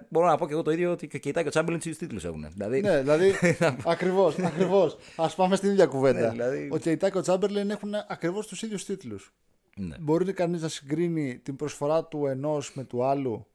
μπορώ 0.10 0.26
να 0.28 0.38
πω 0.38 0.48
και 0.48 0.54
εγώ 0.54 0.62
το 0.62 0.72
ίδιο 0.72 0.92
ότι 0.92 1.08
και 1.08 1.16
ο 1.16 1.20
Κεϊτά 1.20 1.42
και 1.42 1.48
ο 1.48 1.50
Τσάμπελιν 1.52 1.80
τους 1.80 1.98
τίτλους 1.98 2.26
έχουν. 2.26 2.46
Δηλαδή, 2.54 2.82
Ναι, 2.82 3.00
δηλαδή. 3.02 3.34
ακριβώς, 3.86 4.38
ακριβώς. 4.40 4.98
Α 5.16 5.30
πάμε 5.36 5.56
στην 5.56 5.70
ίδια 5.70 5.86
κουβέντα. 5.86 6.20
Ναι, 6.20 6.30
δηλαδή- 6.30 6.70
Ο 6.72 6.78
Κεϊτά 6.78 7.10
και 7.10 7.18
ο 7.18 7.22
Τσάμπερλεν 7.22 7.70
έχουν 7.70 7.92
ακριβώς 8.08 8.48
τους 8.48 8.62
ίδιους 8.62 8.86
τίτλους. 8.86 9.34
ναι. 9.76 9.96
Μπορεί 10.00 10.34
κανείς 10.34 10.62
να 10.62 10.68
συγκρίνει 10.68 11.38
την 11.38 11.56
προσφορά 11.56 12.04
του 12.06 12.26
ενός 12.26 12.74
με 12.74 12.84
του 12.84 13.04
άλλου 13.04 13.48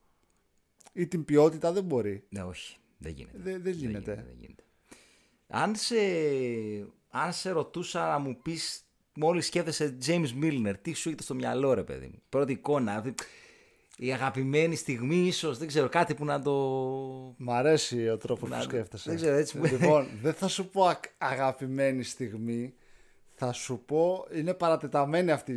ή 0.93 1.07
την 1.07 1.25
ποιότητα, 1.25 1.71
δεν 1.71 1.83
μπορεί. 1.83 2.23
ναι, 2.29 2.43
όχι. 2.43 2.77
Δεν 2.97 3.11
γίνεται. 3.11 3.37
Δεν, 3.43 3.61
δεν 3.63 3.73
γίνεται. 3.73 4.13
δεν 4.15 4.35
γίνεται. 4.39 4.63
Αν 5.47 5.75
σε, 5.75 5.95
αν 7.09 7.33
σε 7.33 7.49
ρωτούσα 7.51 8.07
να 8.07 8.19
μου 8.19 8.37
πεις 8.41 8.82
μόλις 9.15 9.45
σκέφτεσαι 9.45 9.97
James 10.05 10.43
Milner, 10.43 10.73
τι 10.81 10.93
σου 10.93 11.01
έρχεται 11.09 11.23
στο 11.23 11.35
μυαλό, 11.35 11.73
ρε 11.73 11.83
παιδί 11.83 12.05
μου. 12.05 12.21
Πρώτη 12.29 12.51
εικόνα. 12.51 13.13
Η 13.97 14.13
αγαπημένη 14.13 14.75
στιγμή, 14.75 15.15
ίσως 15.15 15.57
δεν 15.57 15.67
ξέρω, 15.67 15.89
κάτι 15.89 16.13
που 16.13 16.25
να 16.25 16.41
το. 16.41 16.53
Μ' 17.37 17.51
αρέσει 17.51 18.09
ο 18.09 18.17
τρόπος 18.17 18.49
που 18.49 18.61
σκέφτεσαι. 18.61 19.09
Δεν 19.09 19.19
ξέρω, 19.19 19.35
έτσι. 19.35 19.57
Λοιπόν, 19.57 20.07
δεν 20.21 20.33
θα 20.33 20.47
σου 20.47 20.69
πω 20.69 20.91
αγαπημένη 21.17 22.03
στιγμή. 22.03 22.73
Θα 23.35 23.51
σου 23.51 23.83
πω, 23.85 24.27
είναι 24.35 24.53
παρατεταμένη 24.53 25.31
αυτή 25.31 25.51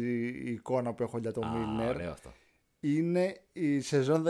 η 0.44 0.50
εικόνα 0.50 0.92
που 0.92 1.02
έχω 1.02 1.18
για 1.18 1.32
τον 1.32 1.48
Μίλνερ. 1.48 1.94
Ωραίο 1.94 2.10
αυτό. 2.10 2.32
Είναι 2.80 3.40
η 3.52 3.80
σεζόν 3.80 4.24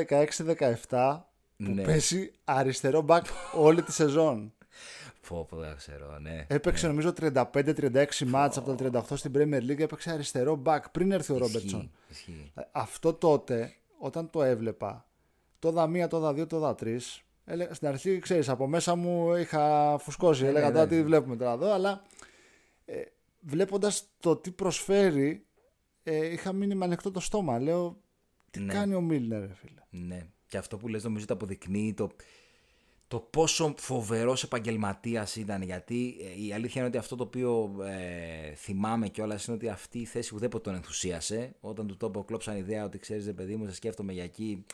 16-17 0.89 1.27
που 1.57 1.71
Ναι. 1.73 1.83
πέσει 1.83 2.33
αριστερό 2.45 3.01
μπακ 3.01 3.27
όλη 3.55 3.83
τη 3.83 3.93
σεζόν. 3.93 4.55
Πω, 5.29 5.45
πω, 5.45 5.57
δεν 5.57 5.77
ξέρω, 5.77 6.19
ναι. 6.19 6.47
Έπαιξε 6.49 6.87
νομίζω 6.87 7.13
35-36 7.21 8.07
μάτς 8.27 8.57
από 8.57 8.75
τα 8.75 9.03
38 9.11 9.17
στην 9.17 9.33
Premier 9.35 9.61
League. 9.71 9.79
Έπαιξε 9.81 10.11
αριστερό 10.11 10.57
μπακ 10.57 10.91
πριν 10.91 11.13
έρθει 11.13 11.33
ο 11.33 11.39
Ρόμπερτσον. 11.39 11.91
Ισχύει, 12.09 12.31
ισχύει. 12.33 12.53
Αυτό 12.73 13.15
τότε, 13.15 13.75
όταν 13.99 14.31
το 14.31 14.43
έβλεπα, 14.43 15.07
το 15.59 15.71
δα 15.71 15.87
μία, 15.87 16.09
το 16.09 16.19
δα 16.19 16.33
δύο, 16.33 16.47
το 16.47 16.59
δα 16.59 16.75
τρεις. 16.75 17.21
Στην 17.71 17.89
αρχή, 17.89 18.19
ξέρεις, 18.19 18.49
από 18.49 18.67
μέσα 18.67 18.95
μου 18.95 19.35
είχα 19.35 19.97
φουσκώσει. 19.99 20.43
Ναι, 20.43 20.49
έλεγα 20.49 20.67
ναι, 20.67 20.73
τώρα 20.73 20.85
ναι. 20.85 20.91
τι 20.91 21.03
βλέπουμε 21.03 21.37
τώρα 21.37 21.53
εδώ, 21.53 21.73
αλλά 21.73 22.03
ε, 22.85 23.03
βλέποντας 23.41 24.05
το 24.21 24.37
τι 24.37 24.51
προσφέρει, 24.51 25.47
ε, 26.03 26.27
είχα 26.33 26.53
μείνει 26.53 26.75
με 26.75 26.85
ανοιχτό 26.85 27.11
το 27.11 27.21
στόμα. 27.21 27.59
Λέω, 27.59 28.01
τι 28.51 28.61
Ναι. 28.61 28.73
κάνει 28.73 28.95
ο 28.95 29.01
Μίλνερ, 29.01 29.41
ρε 29.41 29.55
φίλε. 29.55 29.81
Ναι. 29.91 30.27
Και 30.47 30.57
αυτό 30.57 30.77
που 30.77 30.89
λες 30.89 31.05
νομίζω 31.05 31.27
το 31.27 31.35
αποδεικνύει 31.35 31.95
το, 31.95 32.11
το 33.09 33.19
πόσο 33.19 33.75
φοβερός 33.79 34.43
επαγγελματίας 34.43 35.37
ήταν. 35.37 35.63
Γιατί 35.63 36.17
ε, 36.37 36.45
η 36.47 36.53
αλήθεια 36.53 36.81
είναι 36.81 36.89
ότι 36.89 36.99
αυτό 36.99 37.17
το 37.17 37.23
οποίο 37.23 37.75
ε, 37.85 38.55
θυμάμαι 38.55 39.09
κιόλας 39.09 39.45
είναι 39.47 39.57
ότι 39.57 39.69
αυτή 39.69 39.99
η 39.99 40.05
θέση 40.05 40.35
ουδέποτε 40.35 40.65
τον 40.65 40.75
ενθουσίασε. 40.75 41.55
Όταν 41.61 41.87
του 41.87 41.97
το 41.97 42.07
είπε 42.07 42.19
ο 42.19 42.23
Κλόπ 42.23 42.43
σαν 42.43 42.57
ιδέα 42.57 42.85
ότι 42.85 42.99
ξέρεις 42.99 43.27
ρε 43.27 43.33
παιδί 43.33 43.57
μου, 43.57 43.67
σε 43.67 43.75
σκέφτομαι 43.75 44.13
για 44.13 44.25
εκεί. 44.25 44.65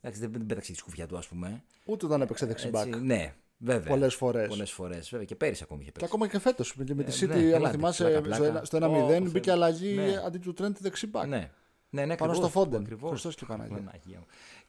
Εντάξει, 0.00 0.20
δεν 0.20 0.32
δεν 0.32 0.46
πέταξε 0.46 0.72
τη 0.72 0.78
σκουφιά 0.78 1.06
του, 1.06 1.16
ας 1.16 1.28
πούμε. 1.28 1.62
Ούτε 1.84 2.06
όταν 2.06 2.20
έπαιξε 2.22 2.46
δεξιμπάκ. 2.46 2.86
Έτσι, 2.86 3.00
ναι, 3.00 3.34
βέβαια. 3.58 3.88
Πολλές 3.88 4.14
φορές. 4.14 4.48
Πολλές 4.48 4.70
φορές. 4.70 5.08
Βέβαια 5.10 5.26
και 5.26 5.34
πέρυσι 5.34 5.62
ακόμη 5.64 5.80
είχε 5.82 5.90
Και 5.90 5.98
παίξει. 5.98 6.14
ακόμα 6.14 6.30
και 6.32 6.38
φέτος. 6.38 6.72
Και 6.86 6.94
με 6.94 7.02
τη 7.02 7.26
ναι, 7.26 7.34
City, 7.34 7.50
καλά, 7.50 7.66
αν 7.66 7.72
θυμάσαι, 7.72 8.04
πλάκα, 8.04 8.20
πλάκα. 8.20 8.34
στο 8.36 8.44
ένα- 8.44 8.64
στο 8.64 8.76
1-0 8.76 9.26
Ω, 9.26 9.30
μπήκε 9.30 9.40
Θεέ. 9.44 9.52
αλλαγή 9.54 9.94
Ναι. 9.94 10.22
αντί 10.26 10.38
του 10.38 10.52
Τρέντ 10.52 10.76
δεξί 10.80 11.00
μπακ. 11.00 11.26
Ναι. 11.26 11.50
Ναι, 11.90 12.04
ναι, 12.06 12.16
Πάνω 12.16 12.30
ακριβώς, 12.32 12.50
στο 12.50 12.60
Foden. 12.60 12.74
ακριβώς. 12.80 13.10
Χριστός 13.10 13.34
και 13.34 13.44
Παναγία. 13.46 14.24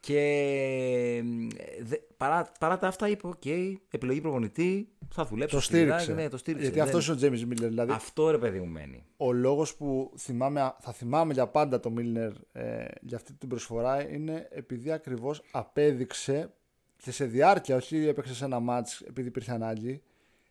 Παναγία 0.08 1.24
μου. 1.24 1.48
Και 1.50 1.60
ε, 1.80 1.84
δε- 1.84 1.98
παρά, 2.18 2.52
παρά 2.60 2.78
τα 2.78 2.88
αυτά 2.88 3.08
είπε: 3.10 3.28
ΟΚ, 3.28 3.46
επιλογή 3.90 4.22
προπονητή, 4.22 4.88
θα 5.10 5.26
δουλέψω. 5.26 5.56
Το 5.56 5.62
σκληρά». 5.62 6.00
στήριξε. 6.00 6.22
Ναι, 6.24 6.30
το 6.30 6.38
στήριξε. 6.38 6.64
Γιατί 6.66 6.80
Δεν- 6.80 6.88
αυτός 6.88 7.06
είναι 7.06 7.14
ο 7.16 7.18
Τζέιμι 7.18 7.46
Μίλνερ. 7.46 7.70
Δηλαδή, 7.70 7.92
Αυτό 7.92 8.32
ρε 8.32 8.38
παιδί 8.38 8.60
μου 8.60 8.66
μένει. 8.68 9.06
ο 9.18 9.32
λόγος 9.32 9.76
που 9.76 10.14
θυμάμαι, 10.18 10.74
θα 10.80 10.92
θυμάμαι 10.92 11.34
για 11.34 11.48
πάντα 11.48 11.80
το 11.80 11.90
Μίλνερ 11.92 12.32
ε, 12.52 12.86
για 13.02 13.18
αυτή 13.18 13.34
την 13.34 13.50
προσφορά 13.50 14.10
είναι 14.10 14.48
επειδή 14.52 14.92
ακριβώς 14.92 15.42
απέδειξε 15.52 16.54
και 16.98 17.12
σε 17.12 17.26
διάρκεια, 17.26 17.76
όχι 17.76 18.08
έπαιξε 18.08 18.36
σε 18.36 18.46
ένα 18.46 18.60
μάτς 18.60 19.02
επειδή 19.02 19.28
υπήρχε 19.28 19.52
ανάγκη, 19.52 20.02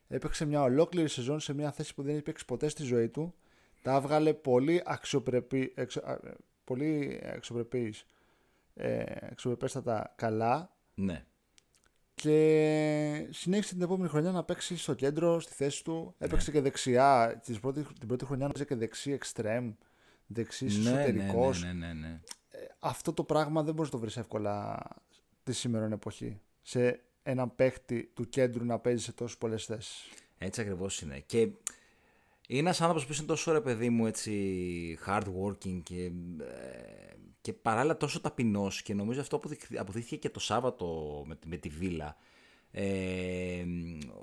έπαιξε 0.08 0.44
μια 0.44 0.62
ολόκληρη 0.62 1.08
σεζόν 1.08 1.40
σε 1.40 1.54
μια 1.54 1.72
θέση 1.72 1.94
που 1.94 2.02
δεν 2.02 2.12
έχει 2.14 2.22
παίξει 2.22 2.44
ποτέ 2.44 2.68
στη 2.68 2.82
ζωή 2.82 3.08
του, 3.08 3.34
τα 3.82 3.94
έβγαλε 3.96 4.32
πολύ 4.32 4.82
αξιοπρεπή, 4.84 5.72
εξ, 5.74 5.96
α, 5.96 6.12
ε, 6.12 6.34
πολύ 6.64 7.20
αξιοπρεπής, 7.34 8.04
ε, 8.74 9.02
αξιοπρεπέστατα 9.30 10.14
καλά 10.16 10.76
Ναι. 10.94 11.24
και 12.14 13.26
συνέχισε 13.30 13.72
την 13.74 13.82
επόμενη 13.82 14.08
χρονιά 14.08 14.30
να 14.30 14.44
παίξει 14.44 14.76
στο 14.76 14.94
κέντρο, 14.94 15.40
στη 15.40 15.52
θέση 15.54 15.84
του. 15.84 16.14
Έπαιξε 16.18 16.50
και 16.50 16.60
δεξιά. 16.60 17.40
Την 17.44 17.60
πρώτη, 17.60 17.82
την 17.98 18.08
πρώτη 18.08 18.24
χρονιά 18.24 18.44
έπαιξε 18.44 18.64
και 18.64 18.74
δεξί 18.74 19.12
εξτρέμ, 19.12 19.72
δεξί 20.26 20.64
Ναι, 20.64 20.72
ναι, 20.72 20.88
εσωτερικός. 21.02 21.62
ναι, 21.62 21.72
ναι, 21.72 21.86
ναι, 21.86 21.92
ναι. 21.92 22.20
Αυτό 22.78 23.12
το 23.12 23.24
πράγμα 23.24 23.62
δεν 23.62 23.74
μπορείς 23.74 23.90
να 23.92 23.96
το 23.98 24.02
βρεις 24.04 24.16
εύκολα 24.16 24.78
τη 25.42 25.52
σήμερα 25.52 25.88
εποχή. 25.92 26.40
Σε 26.62 27.00
έναν 27.22 27.54
παίχτη 27.54 28.10
του 28.14 28.28
κέντρου 28.28 28.64
να 28.64 28.78
παίζει 28.78 29.02
σε 29.04 29.12
τόσες 29.12 29.38
πολλές 29.38 29.64
θέσεις. 29.64 30.08
Έτσι 30.38 30.60
ακριβώς 30.60 31.00
είναι. 31.00 31.20
Και 31.26 31.38
είναι 32.48 32.60
ένας 32.60 32.80
άνθρωπος 32.80 33.06
που 33.06 33.12
είναι 33.12 33.26
τόσο 33.26 33.52
ρε 33.52 33.60
παιδί 33.60 33.90
μου 33.90 34.06
έτσι 34.06 34.98
hard 35.06 35.24
working 35.42 35.80
και, 35.82 36.04
ε, 36.04 37.14
και 37.42 37.52
παράλληλα 37.52 37.96
τόσο 37.96 38.20
ταπεινός 38.20 38.82
και 38.82 38.94
νομίζω 38.94 39.20
αυτό 39.20 39.36
αποδειχ- 39.36 39.78
αποδείχθηκε 39.78 40.16
και 40.16 40.30
το 40.30 40.40
Σάββατο 40.40 40.86
με, 41.26 41.34
τη- 41.36 41.48
με 41.48 41.56
τη 41.56 41.68
Βίλα. 41.68 42.16
Ε, 42.74 43.64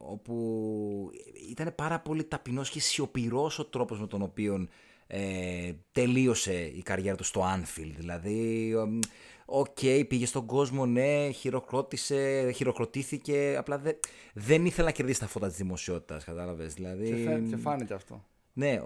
όπου 0.08 1.12
ήταν 1.52 1.76
πάρα 1.76 2.00
πολύ 2.00 2.24
ταπεινός 2.24 2.70
και 2.70 2.80
σιωπηρός 2.80 3.60
ο 3.60 3.66
τρόπος 3.66 4.00
με 4.00 4.08
τον 4.08 4.22
οποίο 4.22 4.68
ε, 5.08 5.72
τελείωσε 5.92 6.54
η 6.76 6.82
καριέρα 6.82 7.16
του 7.18 7.24
στο 7.24 7.42
Anfield. 7.56 7.94
Δηλαδή, 7.98 8.74
ομ, 8.76 9.00
ΟΚ, 9.46 9.78
πήγε 10.08 10.26
στον 10.26 10.46
κόσμο, 10.46 10.86
ναι, 10.86 11.30
χειροκρότησε, 11.32 12.52
χειροκροτήθηκε, 12.56 13.56
απλά 13.58 13.78
δε- 13.78 13.94
δεν 14.34 14.66
ήθελε 14.66 14.88
να 14.88 14.94
κερδίσει 14.94 15.20
τα 15.20 15.28
φώτα 15.28 15.48
της 15.48 15.58
δημοσιότητας, 15.58 16.24
κατάλαβες. 16.24 16.74
Δηλαδή, 16.74 17.10
Και, 17.10 17.16
φα... 17.16 17.40
και 17.40 17.56
φάνηκε 17.58 17.94
αυτό. 17.94 18.26
ναι, 18.54 18.82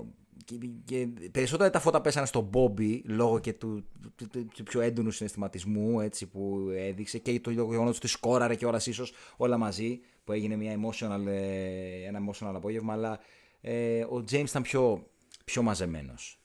και, 0.45 0.55
και 0.85 1.07
περισσότερα 1.31 1.69
τα 1.69 1.79
φώτα 1.79 2.01
πέσανε 2.01 2.25
στον 2.25 2.43
Μπόμπι 2.43 3.03
λόγω 3.05 3.39
και 3.39 3.53
του, 3.53 3.85
του, 4.15 4.27
του- 4.29 4.45
του 4.53 4.63
πιο 4.63 4.81
έντονου 4.81 5.11
συναισθηματισμού 5.11 5.99
έτσι, 5.99 6.27
που 6.27 6.69
έδειξε 6.75 7.17
και 7.17 7.39
το 7.39 7.51
γεγονός 7.51 7.97
ότι 7.97 8.07
σκόραρε 8.07 8.55
κιόλας 8.55 8.87
ίσως 8.87 9.13
όλα 9.37 9.57
μαζί 9.57 9.99
που 10.23 10.31
έγινε 10.31 10.55
μια 10.55 10.75
emotional, 10.79 11.25
ε, 11.27 12.05
ένα 12.07 12.19
emotional 12.19 12.51
απόγευμα 12.55 12.93
αλλά 12.93 13.19
ε, 13.61 14.01
ο 14.03 14.23
James 14.31 14.47
ήταν 14.49 14.61
πιο, 14.61 15.07
πιο 15.45 15.61
μαζεμένος. 15.61 16.37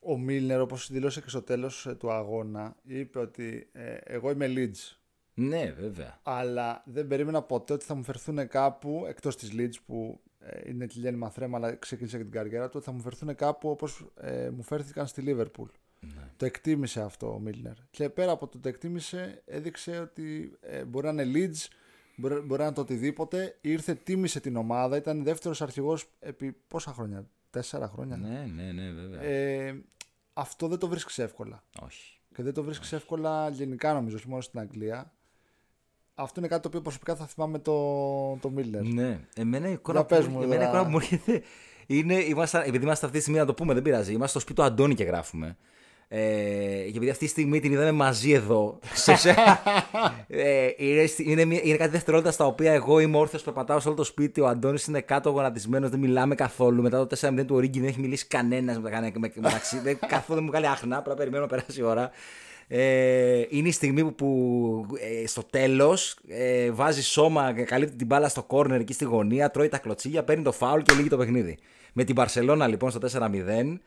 Ο 0.00 0.18
Μίλνερ, 0.18 0.60
όπως 0.60 0.90
δήλωσε 0.90 1.20
και 1.20 1.28
στο 1.28 1.42
τέλος 1.42 1.88
του 1.98 2.10
αγώνα, 2.12 2.76
είπε 2.82 3.18
ότι 3.18 3.68
ε, 3.72 3.94
εγώ 4.04 4.30
είμαι 4.30 4.52
Leeds. 4.56 4.94
Ναι, 5.34 5.74
βέβαια. 5.78 6.20
αλλά 6.22 6.82
δεν 6.86 7.06
περίμενα 7.06 7.42
ποτέ 7.42 7.72
ότι 7.72 7.84
θα 7.84 7.94
μου 7.94 8.04
φερθούν 8.04 8.48
κάπου 8.48 9.04
εκτός 9.08 9.36
της 9.36 9.50
Leeds 9.56 9.74
που 9.86 10.20
ε, 10.24 10.29
είναι 10.66 10.86
τη 10.86 10.98
Λιάννη 10.98 11.18
Μαθρέμα 11.18 11.56
αλλά 11.56 11.74
ξεκίνησε 11.74 12.16
και 12.16 12.22
την 12.22 12.32
καριέρα 12.32 12.64
του 12.64 12.72
ότι 12.76 12.84
θα 12.84 12.92
μου 12.92 13.00
φερθούν 13.00 13.34
κάπου 13.34 13.70
όπως 13.70 14.06
ε, 14.20 14.50
μου 14.50 14.62
φέρθηκαν 14.62 15.06
στη 15.06 15.22
Liverpool. 15.26 15.68
Το 16.36 16.44
εκτίμησε 16.44 17.00
αυτό 17.00 17.34
ο 17.34 17.38
Μίλνερ. 17.38 17.74
Και 17.90 18.08
πέρα 18.08 18.32
από 18.32 18.48
το 18.48 18.58
το 18.58 18.68
εκτίμησε 18.68 19.42
έδειξε 19.44 19.98
ότι 19.98 20.56
ε, 20.60 20.84
μπορεί 20.84 21.12
να 21.12 21.22
είναι 21.22 21.32
Leeds, 21.34 21.68
μπορεί, 22.16 22.34
μπορεί 22.34 22.60
να 22.60 22.64
είναι 22.64 22.74
το 22.74 22.80
οτιδήποτε. 22.80 23.58
Ήρθε, 23.60 23.94
τίμησε 23.94 24.40
την 24.40 24.56
ομάδα, 24.56 24.96
ήταν 24.96 25.22
δεύτερος 25.22 25.62
αρχηγός 25.62 26.10
επί 26.18 26.52
πόσα 26.52 26.92
χρόνια, 26.92 27.26
τέσσερα 27.50 27.88
χρόνια. 27.88 28.16
Ναι, 28.16 28.46
ναι, 28.54 28.72
ναι, 28.72 28.90
βέβαια. 28.90 29.22
Ε, 29.22 29.82
αυτό 30.32 30.68
δεν 30.68 30.78
το 30.78 30.88
βρίσκεις 30.88 31.18
εύκολα. 31.18 31.64
Όχι. 31.82 32.20
Και 32.34 32.42
δεν 32.42 32.52
το 32.54 32.62
βρίσκεις 32.62 32.92
εύκολα 32.92 33.48
γενικά 33.48 33.92
νομίζω, 33.92 34.16
όχι 34.16 34.28
μόνο 34.28 34.40
στην 34.40 34.60
Αγγλία. 34.60 35.12
Αυτό 36.20 36.40
είναι 36.40 36.48
κάτι 36.48 36.62
το 36.62 36.68
οποίο 36.68 36.80
προσωπικά 36.80 37.14
θα 37.14 37.26
θυμάμαι 37.26 37.58
το, 37.58 37.72
το 38.40 38.50
Μίλνερ. 38.50 38.82
Ναι, 38.82 39.18
εμένα 39.36 39.68
η 39.68 39.72
εικόνα, 39.72 39.98
Για 39.98 40.06
που, 40.08 40.14
πες 40.16 40.26
μου, 40.32 40.42
εμένα 40.42 40.54
η 40.54 40.66
τώρα. 40.66 40.68
εικόνα 40.68 40.84
που 40.84 40.90
μου 40.90 40.96
έρχεται 40.96 41.42
είναι, 41.86 42.14
ήμασταν, 42.14 42.62
επειδή 42.66 42.84
είμαστε 42.84 43.06
αυτή 43.06 43.16
τη 43.16 43.22
στιγμή 43.22 43.40
να 43.40 43.46
το 43.46 43.54
πούμε, 43.54 43.74
δεν 43.74 43.82
πειράζει, 43.82 44.10
είμαστε 44.12 44.28
στο 44.30 44.40
σπίτι 44.40 44.56
του 44.60 44.62
Αντώνη 44.66 44.94
και 44.94 45.04
γράφουμε. 45.04 45.56
Ε, 46.12 46.18
και 46.82 46.88
επειδή 46.96 47.10
αυτή 47.10 47.24
τη 47.24 47.30
στιγμή 47.30 47.60
την 47.60 47.72
είδαμε 47.72 47.92
μαζί 47.92 48.30
εδώ, 48.32 48.78
σε, 48.94 49.14
σε- 49.16 49.34
ε, 50.26 50.68
είναι, 50.76 51.06
στη- 51.06 51.30
είναι, 51.30 51.44
μια- 51.44 51.60
είναι 51.62 51.76
κάτι 51.76 51.90
δευτερόλεπτα 51.90 52.30
στα 52.32 52.46
οποία 52.46 52.72
εγώ 52.72 52.98
είμαι 53.00 53.16
όρθιος, 53.16 53.42
περπατάω 53.42 53.80
σε 53.80 53.88
όλο 53.88 53.96
το 53.96 54.04
σπίτι, 54.04 54.40
ο 54.40 54.46
Αντώνης 54.48 54.86
είναι 54.86 55.00
κάτω 55.00 55.30
γονατισμένος, 55.30 55.90
δεν 55.90 55.98
μιλάμε 55.98 56.34
καθόλου. 56.34 56.82
Μετά 56.82 57.06
το 57.06 57.16
4-0 57.20 57.44
του 57.46 57.54
Ορίγκη 57.54 57.80
δεν 57.80 57.88
έχει 57.88 58.00
μιλήσει 58.00 58.26
κανένας 58.26 58.78
με, 58.78 58.90
με, 58.90 59.12
με, 59.18 59.32
μεταξύ, 59.34 59.78
δεν, 59.78 59.98
καθόλου 60.06 60.34
δεν 60.38 60.44
μου 60.44 60.50
κάνει 60.50 60.66
άχνα, 60.66 60.96
απλά 60.96 61.14
περιμένω 61.14 61.42
να 61.42 61.48
περάσει 61.48 61.80
η 61.80 61.82
ώρα. 61.82 62.10
Ε, 62.72 63.42
είναι 63.48 63.68
η 63.68 63.72
στιγμή 63.72 64.02
που, 64.04 64.14
που, 64.14 64.86
ε, 65.22 65.26
στο 65.26 65.42
τέλος 65.50 66.18
ε, 66.28 66.70
βάζει 66.70 67.02
σώμα, 67.02 67.52
καλύπτει 67.52 67.96
την 67.96 68.06
μπάλα 68.06 68.28
στο 68.28 68.42
κόρνερ 68.42 68.80
εκεί 68.80 68.92
στη 68.92 69.04
γωνία, 69.04 69.50
τρώει 69.50 69.68
τα 69.68 69.78
κλωτσίγια, 69.78 70.24
παίρνει 70.24 70.42
το 70.42 70.52
φάουλ 70.52 70.80
και 70.82 70.94
λύγει 70.94 71.08
το 71.08 71.16
παιχνίδι. 71.16 71.58
Με 71.92 72.04
την 72.04 72.14
Παρσελώνα 72.14 72.66
λοιπόν 72.66 72.90
στο 72.90 73.00
4-0. 73.12 73.78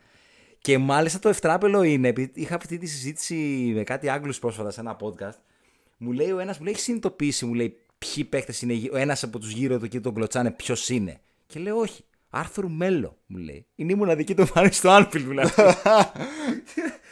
Και 0.58 0.78
μάλιστα 0.78 1.18
το 1.18 1.28
ευτράπελο 1.28 1.82
είναι, 1.82 2.08
επειδή 2.08 2.30
είχα 2.34 2.54
αυτή 2.54 2.78
τη 2.78 2.86
συζήτηση 2.86 3.34
με 3.74 3.82
κάτι 3.82 4.08
Άγγλους 4.08 4.38
πρόσφατα 4.38 4.70
σε 4.70 4.80
ένα 4.80 4.96
podcast. 5.00 5.38
Μου 5.96 6.12
λέει 6.12 6.30
ο 6.30 6.38
ένας, 6.38 6.56
μου 6.58 6.64
λέει, 6.64 6.72
έχεις 6.72 6.84
συνειδητοποιήσει, 6.84 7.44
μου 7.44 7.54
λέει, 7.54 7.76
ποιοι 7.98 8.24
παίχτε 8.24 8.54
είναι, 8.62 8.72
γύ- 8.72 8.92
ο 8.92 8.96
ένας 8.96 9.22
από 9.22 9.38
τους 9.38 9.50
γύρω 9.50 9.78
του 9.78 9.88
και 9.88 10.00
τον 10.00 10.14
κλωτσάνε, 10.14 10.50
ποιος 10.50 10.88
είναι. 10.88 11.20
Και 11.46 11.58
λέω, 11.60 11.76
Όχι. 11.78 12.04
Άρθρο 12.30 12.68
Μέλο, 12.68 13.16
μου 13.26 13.36
λέει. 13.36 13.66
Είναι 13.74 13.92
η 13.92 13.94
μοναδική 13.94 14.34
του 14.34 14.40
εμφάνιση 14.40 14.78
στο 14.78 14.96
Anfield, 14.98 15.24
δηλαδή. 15.26 15.50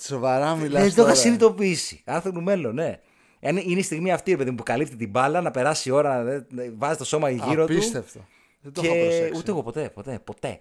Σοβαρά 0.00 0.54
μιλάς 0.56 0.72
Δεν 0.72 0.80
το 0.82 0.86
είχα 0.94 1.02
τώρα. 1.02 1.14
συνειδητοποιήσει. 1.14 2.02
Άρθρο 2.04 2.40
Μέλο, 2.40 2.72
ναι. 2.72 3.00
Είναι 3.40 3.60
είναι 3.66 3.78
η 3.80 3.82
στιγμή 3.82 4.12
αυτή, 4.12 4.30
ρε 4.30 4.36
παιδί 4.36 4.50
μου, 4.50 4.56
που 4.56 4.62
καλύπτει 4.62 4.96
την 4.96 5.10
μπάλα, 5.10 5.40
να 5.40 5.50
περάσει 5.50 5.88
η 5.88 5.92
ώρα, 5.92 6.22
να- 6.22 6.46
να 6.50 6.64
βάζει 6.76 6.98
το 6.98 7.04
σώμα 7.04 7.30
γύρω 7.30 7.66
του. 7.66 7.72
Απίστευτο. 7.72 8.20
Δεν 8.60 8.72
το 8.72 8.80
και... 8.80 8.86
είχα 8.86 9.04
προσέξει. 9.06 9.38
Ούτε 9.38 9.50
εγώ 9.50 9.62
ποτέ, 9.62 9.90
ποτέ, 9.94 10.18
ποτέ. 10.24 10.60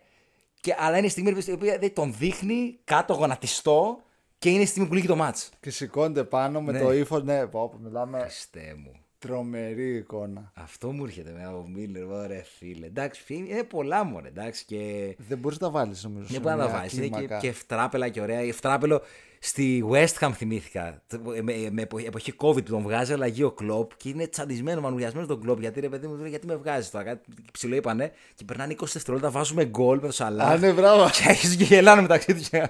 Και, 0.61 0.75
αλλά 0.79 0.97
είναι 0.97 1.05
η 1.05 1.09
στιγμή 1.09 1.33
η 1.45 1.51
οποία 1.51 1.77
δεν 1.77 1.93
τον 1.93 2.13
δείχνει 2.17 2.79
κάτω 2.83 3.13
γονατιστό 3.13 3.97
και 4.39 4.49
είναι 4.49 4.61
η 4.61 4.65
στιγμή 4.65 4.87
που 4.87 4.93
λύγει 4.93 5.07
το 5.07 5.15
μάτς. 5.15 5.49
Και 5.59 5.69
σηκώνεται 5.69 6.23
πάνω 6.23 6.61
με 6.61 6.71
Ναι. 6.71 6.79
το 6.79 6.93
ύφος. 6.93 7.23
Ναι, 7.23 7.45
πω, 7.47 7.69
πω, 7.69 7.79
μιλάμε. 7.83 8.19
Χριστέ 8.19 8.75
μου. 8.83 8.91
Τρομερή 9.19 9.95
εικόνα. 9.95 10.51
Αυτό 10.55 10.91
μου 10.91 11.03
έρχεται 11.03 11.31
με 11.31 11.47
ο 11.47 11.67
Μίλλερ, 11.67 12.03
ωραία 12.03 12.43
φίλε. 12.57 12.85
Εντάξει, 12.85 13.21
φίλε, 13.21 13.49
είναι 13.49 13.63
πολλά 13.63 14.03
μου, 14.03 14.21
εντάξει. 14.25 14.65
Και... 14.65 15.15
Δεν 15.27 15.37
μπορείς 15.37 15.59
να 15.59 15.67
τα 15.67 15.73
βάλεις 15.73 16.03
νομίζω. 16.03 16.27
Δεν 16.31 16.41
μπορεί 16.41 16.55
να 16.55 16.65
τα 16.65 16.71
βάλεις. 16.71 16.93
Είναι 16.93 17.07
και, 17.07 17.37
και 17.39 17.47
ευτράπελα 17.47 18.09
και 18.09 18.21
ωραία. 18.21 18.39
Ευτράπελο 18.39 19.01
στη 19.39 19.85
West 19.91 20.13
Ham 20.19 20.31
θυμήθηκα. 20.33 21.01
Με, 21.43 21.69
με 21.71 21.87
εποχή 22.05 22.33
COVID 22.37 22.65
που 22.65 22.71
τον 22.71 22.81
βγάζει, 22.81 23.13
αλλά 23.13 23.27
ο 23.43 23.51
κλοπ 23.51 23.91
και 23.97 24.09
είναι 24.09 24.27
τσαντισμένος, 24.27 24.83
μανουριασμένος 24.83 25.27
τον 25.27 25.41
κλοπ. 25.41 25.59
Γιατί 25.59 25.79
ρε 25.79 25.89
παιδί 25.89 26.07
μου, 26.07 26.25
γιατί 26.25 26.47
με 26.47 26.55
βγάζεις 26.55 26.89
τώρα; 26.89 27.03
Κάτι 27.03 27.33
ψηλό 27.51 27.75
είπανε 27.75 28.11
και 28.35 28.43
περνάνε 28.43 28.75
20 28.79 28.85
δευτερόλεπτα, 28.93 29.31
βάζουμε 29.31 29.65
γκολ 29.65 29.99
με 29.99 30.07
το 30.07 30.13
σαλά. 30.13 30.43
Α, 30.43 30.57
ναι, 30.57 30.73
μπράβο. 30.73 31.09
Και 31.15 31.29
έχει 31.29 31.57
και 31.57 31.63
γελάνε 31.63 32.01
μεταξύ 32.01 32.33
τους. 32.33 32.49
Ε, 32.49 32.69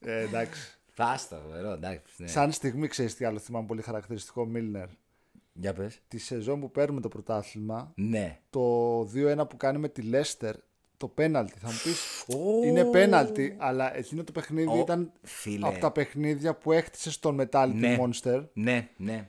εντάξει. 0.00 0.78
Φάστα, 0.92 1.42
εντάξει. 1.74 2.02
Ναι. 2.16 2.26
Σαν 2.26 2.52
στιγμή 2.52 2.88
ξέρεις 2.88 3.14
τι 3.14 3.24
άλλο 3.24 3.38
θυμάμαι 3.38 3.66
πολύ 3.66 3.82
χαρακτηριστικό 3.82 4.46
Μίλνερ. 4.46 4.86
Για 5.56 5.72
πες. 5.72 6.00
Τη 6.08 6.18
σεζόν 6.18 6.60
που 6.60 6.70
παίρνουμε 6.70 7.00
το 7.00 7.08
πρωτάθλημα. 7.08 7.92
Ναι. 7.94 8.38
Το 8.50 9.00
2-1 9.00 9.48
που 9.48 9.56
κάνει 9.56 9.78
με 9.78 9.88
τη 9.88 10.02
Λέστερ. 10.02 10.54
Το 10.96 11.08
πέναλτι. 11.08 11.58
Θα 11.58 11.66
μου 11.68 11.78
πεις. 11.84 12.24
Είναι 12.64 12.84
πέναλτι, 12.84 13.56
αλλά 13.58 13.96
εκείνο 13.96 14.24
το 14.24 14.32
παιχνίδι 14.32 14.78
ήταν 14.78 15.12
φίλε. 15.22 15.66
από 15.68 15.78
τα 15.78 15.90
παιχνίδια 15.90 16.54
που 16.54 16.72
έχτισε 16.72 17.10
στον 17.10 17.40
Metallic 17.40 17.72
Ναι. 17.74 17.96
Monster. 18.00 18.44
Ναι, 18.52 18.88
ναι. 18.96 19.28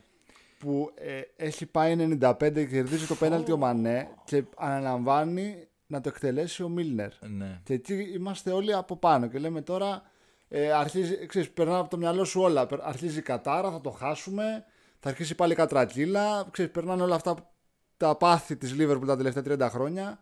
Που 0.58 0.90
ε, 0.94 1.20
έχει 1.44 1.66
πάει 1.66 1.96
95 2.20 2.34
και 2.38 2.64
κερδίζει 2.66 3.06
το 3.06 3.14
πέναλτι 3.14 3.52
ο 3.52 3.56
Μανέ 3.56 4.08
και 4.24 4.44
αναλαμβάνει 4.56 5.66
να 5.86 6.00
το 6.00 6.08
εκτελέσει 6.08 6.62
ο 6.62 6.68
Μίλνερ. 6.68 7.10
ναι. 7.28 7.60
Και 7.64 7.74
εκεί 7.74 7.94
είμαστε 8.14 8.50
όλοι 8.50 8.72
από 8.74 8.96
πάνω 8.96 9.26
και 9.26 9.38
λέμε 9.38 9.60
τώρα. 9.60 10.02
Ε, 10.48 10.72
αρχίζει, 10.72 11.26
ξέρεις, 11.26 11.50
περνάνε 11.50 11.78
από 11.78 11.90
το 11.90 11.96
μυαλό 11.96 12.24
σου 12.24 12.40
όλα. 12.40 12.66
Περ- 12.66 12.82
Αρχίζει 12.84 13.18
η 13.18 13.22
κατάρα, 13.22 13.70
θα 13.70 13.80
το 13.80 13.90
χάσουμε. 13.90 14.64
Θα 15.00 15.08
αρχίσει 15.08 15.34
πάλι 15.34 15.52
η 15.52 15.56
κατρακύλα. 15.56 16.46
Ξέρεις, 16.50 16.70
περνάνε 16.72 17.02
όλα 17.02 17.14
αυτά 17.14 17.50
τα 17.96 18.16
πάθη 18.16 18.56
της 18.56 18.74
Liverpool 18.78 19.06
τα 19.06 19.16
τελευταία 19.16 19.42
30 19.68 19.70
χρόνια. 19.70 20.18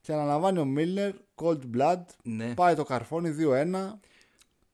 Και 0.00 0.12
αναλαμβάνει 0.12 0.58
ο 0.58 0.64
Μίλνερ, 0.64 1.12
cold 1.34 1.58
blood. 1.76 2.00
ναι. 2.22 2.54
Πάει 2.54 2.74
το 2.74 2.84
καρφώνει 2.84 3.34
2-1. 3.38 3.98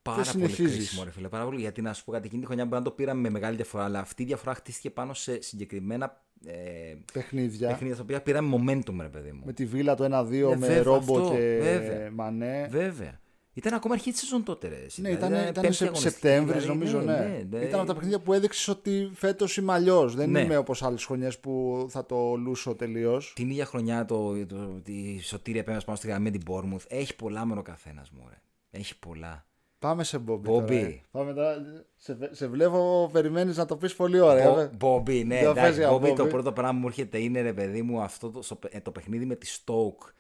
Πάρα 0.03 0.17
πολύ 0.17 0.25
συνεχίζεις. 0.27 0.77
κρίσιμο, 0.77 1.05
ρε 1.05 1.11
φίλε. 1.11 1.29
Πάρα 1.29 1.45
πολύ. 1.45 1.61
Γιατί 1.61 1.83
να 1.83 1.93
σου 1.93 2.05
πω 2.05 2.13
κάτι, 2.13 2.27
εκείνη 2.27 2.41
τη 2.41 2.47
χρονιά 2.47 2.65
μπορεί 2.65 2.77
να 2.77 2.83
το 2.89 2.91
πήραμε 2.91 3.21
με 3.21 3.31
μεγάλη 3.31 3.57
διαφορά, 3.57 3.85
αλλά 3.85 3.99
αυτή 3.99 4.23
η 4.23 4.27
διαφορά 4.27 4.55
χτίστηκε 4.55 4.91
πάνω 4.91 5.15
σε 5.15 5.43
συγκεκριμένα 5.43 6.23
ε, 6.47 6.95
Παιχνίδια. 7.13 7.69
παιχνίδια 7.69 7.97
τα 7.97 8.03
οποία 8.03 8.21
πήραμε 8.23 8.57
momentum, 8.57 8.95
ρε 9.01 9.09
παιδί 9.09 9.33
μου. 9.33 9.43
Με 9.45 9.53
τη 9.53 9.65
Βίλα 9.65 9.95
το 9.95 10.05
1-2 10.05 10.33
Ε, 10.33 10.57
με 10.57 10.57
βέβαια, 10.57 10.83
Ρόμπο 10.83 11.19
αυτό, 11.19 11.31
και 11.35 11.59
βέβαια. 11.63 12.11
Μανέ. 12.11 12.67
Βέβαια. 12.71 13.21
Ήταν 13.55 13.75
ακόμα 13.75 13.95
αρχή 13.95 14.11
της 14.11 14.21
σεζόν 14.21 14.43
τότε, 14.45 14.69
ρε. 14.69 14.77
εσύ. 14.85 15.01
Ναι, 15.01 15.09
Δηλαδή, 15.15 15.27
ήταν, 15.33 15.43
ήταν 15.49 15.53
πέμπτη 15.63 15.73
σε 15.77 15.85
αγωνιστική, 15.85 16.13
Σεπτέμβρης, 16.15 16.63
δηλαδή, 16.63 16.79
νομίζω, 16.79 17.01
ναι. 17.01 17.13
ναι, 17.19 17.47
ναι. 17.59 17.65
Ήταν 17.65 17.79
από 17.81 17.89
τα 17.89 17.95
παιχνίδια 17.95 18.19
που 18.21 18.33
έδειξες 18.33 18.69
ότι 18.69 19.11
φέτος 19.15 19.57
είμαι 19.57 19.73
αλλιώς. 19.73 20.15
Δεν 20.15 20.31
Ναι. 20.31 20.41
είμαι 20.41 20.57
όπως 20.57 20.83
άλλες 20.83 21.05
χρονιές 21.05 21.39
που 21.39 21.87
θα 21.91 22.07
το 22.07 22.35
λούσω 22.35 22.75
τελείως. 22.75 23.33
Την 23.37 23.51
ίδια 23.51 23.65
χρονιά 23.65 24.05
το, 24.05 24.47
το, 24.47 24.57
τη 24.85 25.19
σωτήρια 25.23 25.61
επέμβαση 25.61 25.85
πάνω 25.87 25.97
στη 25.99 26.07
γραμμή 26.07 26.23
με 26.25 26.31
την 26.31 26.43
Bournemouth. 26.51 26.85
Έχει 26.89 27.17
πολλά 27.17 27.45
μεν 27.45 27.59
ο 27.59 27.63
καθένας 27.63 28.11
μου, 28.11 28.27
ρε. 28.29 28.41
Έχει 28.71 28.99
πολλά. 28.99 29.45
Πάμε 29.79 30.05
σε 30.05 30.19
Μπόμπι. 30.19 30.49
Μπόμπι. 30.49 30.67
τώρα, 30.77 30.87
ε. 30.87 31.01
Πάμε 31.11 31.33
τώρα. 31.33 31.55
Σε, 31.97 32.19
σε 32.31 32.47
βλέπω, 32.49 33.09
περιμένεις 33.13 33.57
να 33.57 33.67
το 33.67 33.77
πεις 33.77 33.95
πολύ 33.95 34.21
ωραία. 34.21 34.61
ε. 34.61 34.71
Μπομπί, 34.79 35.25
ναι, 35.25 35.39
Για 35.39 35.49
εντάξει. 35.51 35.63
πες 35.69 35.77
για 35.77 35.93
Bobby, 35.93 36.15
το 36.17 36.25
Bobby. 36.25 36.29
πρώτο 36.29 36.53
πράγμα 36.53 36.73
που 36.73 36.79
μου 36.79 36.87
έρχεται 36.87 37.19
είναι 37.19 37.41
ρε 37.41 37.53
παιδί 37.53 37.83
μου 37.83 38.01
αυτό 38.01 38.31
το, 38.31 38.43
στο- 38.43 38.59
ε, 38.71 38.81
το 38.81 38.91
παιχνίδι 38.91 39.25
με 39.25 39.35
τη 39.35 39.57
Stoke. 39.65 40.13